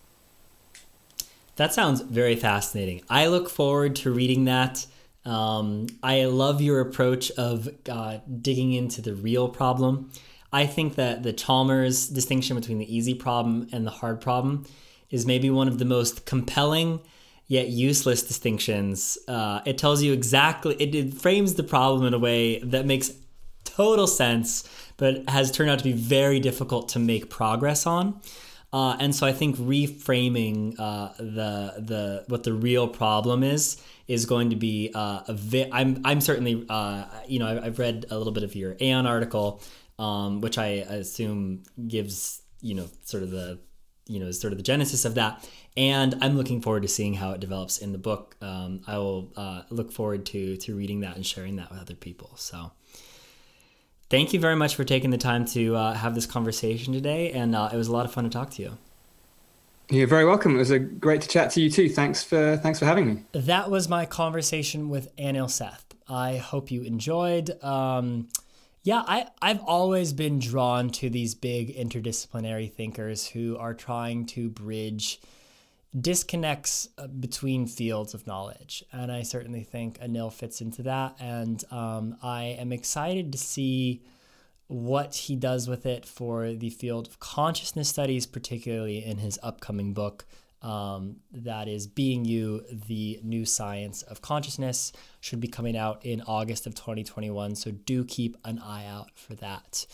[1.56, 3.02] That sounds very fascinating.
[3.10, 4.86] I look forward to reading that.
[5.24, 10.10] Um, I love your approach of uh, digging into the real problem.
[10.52, 14.66] I think that the Chalmers distinction between the easy problem and the hard problem
[15.10, 17.00] is maybe one of the most compelling
[17.46, 19.18] yet useless distinctions.
[19.26, 23.10] Uh, it tells you exactly, it, it frames the problem in a way that makes
[23.64, 28.20] total sense but has turned out to be very difficult to make progress on.
[28.72, 34.26] Uh, and so I think reframing uh, the the what the real problem is is
[34.26, 38.06] going to be uh, a vi- I'm I'm certainly uh, you know I've, I've, read
[38.10, 39.62] a little bit of your Aeon article,
[40.00, 40.66] um, which I
[40.98, 43.60] assume gives you know sort of the
[44.08, 47.30] you know sort of the genesis of that, and I'm looking forward to seeing how
[47.30, 48.36] it develops in the book.
[48.42, 51.94] Um, I will uh, look forward to to reading that and sharing that with other
[51.94, 52.32] people.
[52.34, 52.72] So
[54.08, 57.54] thank you very much for taking the time to uh, have this conversation today, and
[57.54, 58.76] uh, it was a lot of fun to talk to you.
[59.90, 60.54] You're very welcome.
[60.54, 61.88] It was a great to chat to you too.
[61.88, 63.24] Thanks for thanks for having me.
[63.32, 65.84] That was my conversation with Anil Seth.
[66.08, 67.62] I hope you enjoyed.
[67.62, 68.28] Um,
[68.82, 74.48] yeah, I, I've always been drawn to these big interdisciplinary thinkers who are trying to
[74.48, 75.20] bridge
[75.98, 78.84] disconnects uh, between fields of knowledge.
[78.92, 81.16] And I certainly think Anil fits into that.
[81.20, 84.02] And um, I am excited to see
[84.70, 89.92] what he does with it for the field of consciousness studies, particularly in his upcoming
[89.92, 90.24] book.
[90.62, 96.22] Um, that is Being You, the New Science of Consciousness, should be coming out in
[96.22, 97.56] August of 2021.
[97.56, 99.86] So do keep an eye out for that.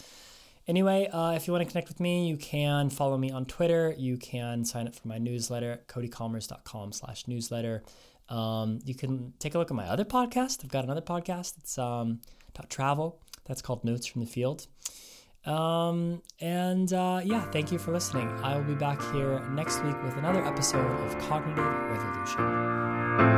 [0.68, 3.94] Anyway, uh, if you want to connect with me, you can follow me on Twitter.
[3.96, 7.82] You can sign up for my newsletter at codykommers.com slash newsletter.
[8.28, 10.64] Um, you can take a look at my other podcast.
[10.64, 11.56] I've got another podcast.
[11.58, 12.20] It's um,
[12.54, 13.20] about travel.
[13.46, 14.66] That's called Notes from the Field.
[15.44, 18.28] Um, and uh, yeah, thank you for listening.
[18.42, 23.35] I will be back here next week with another episode of Cognitive Revolution.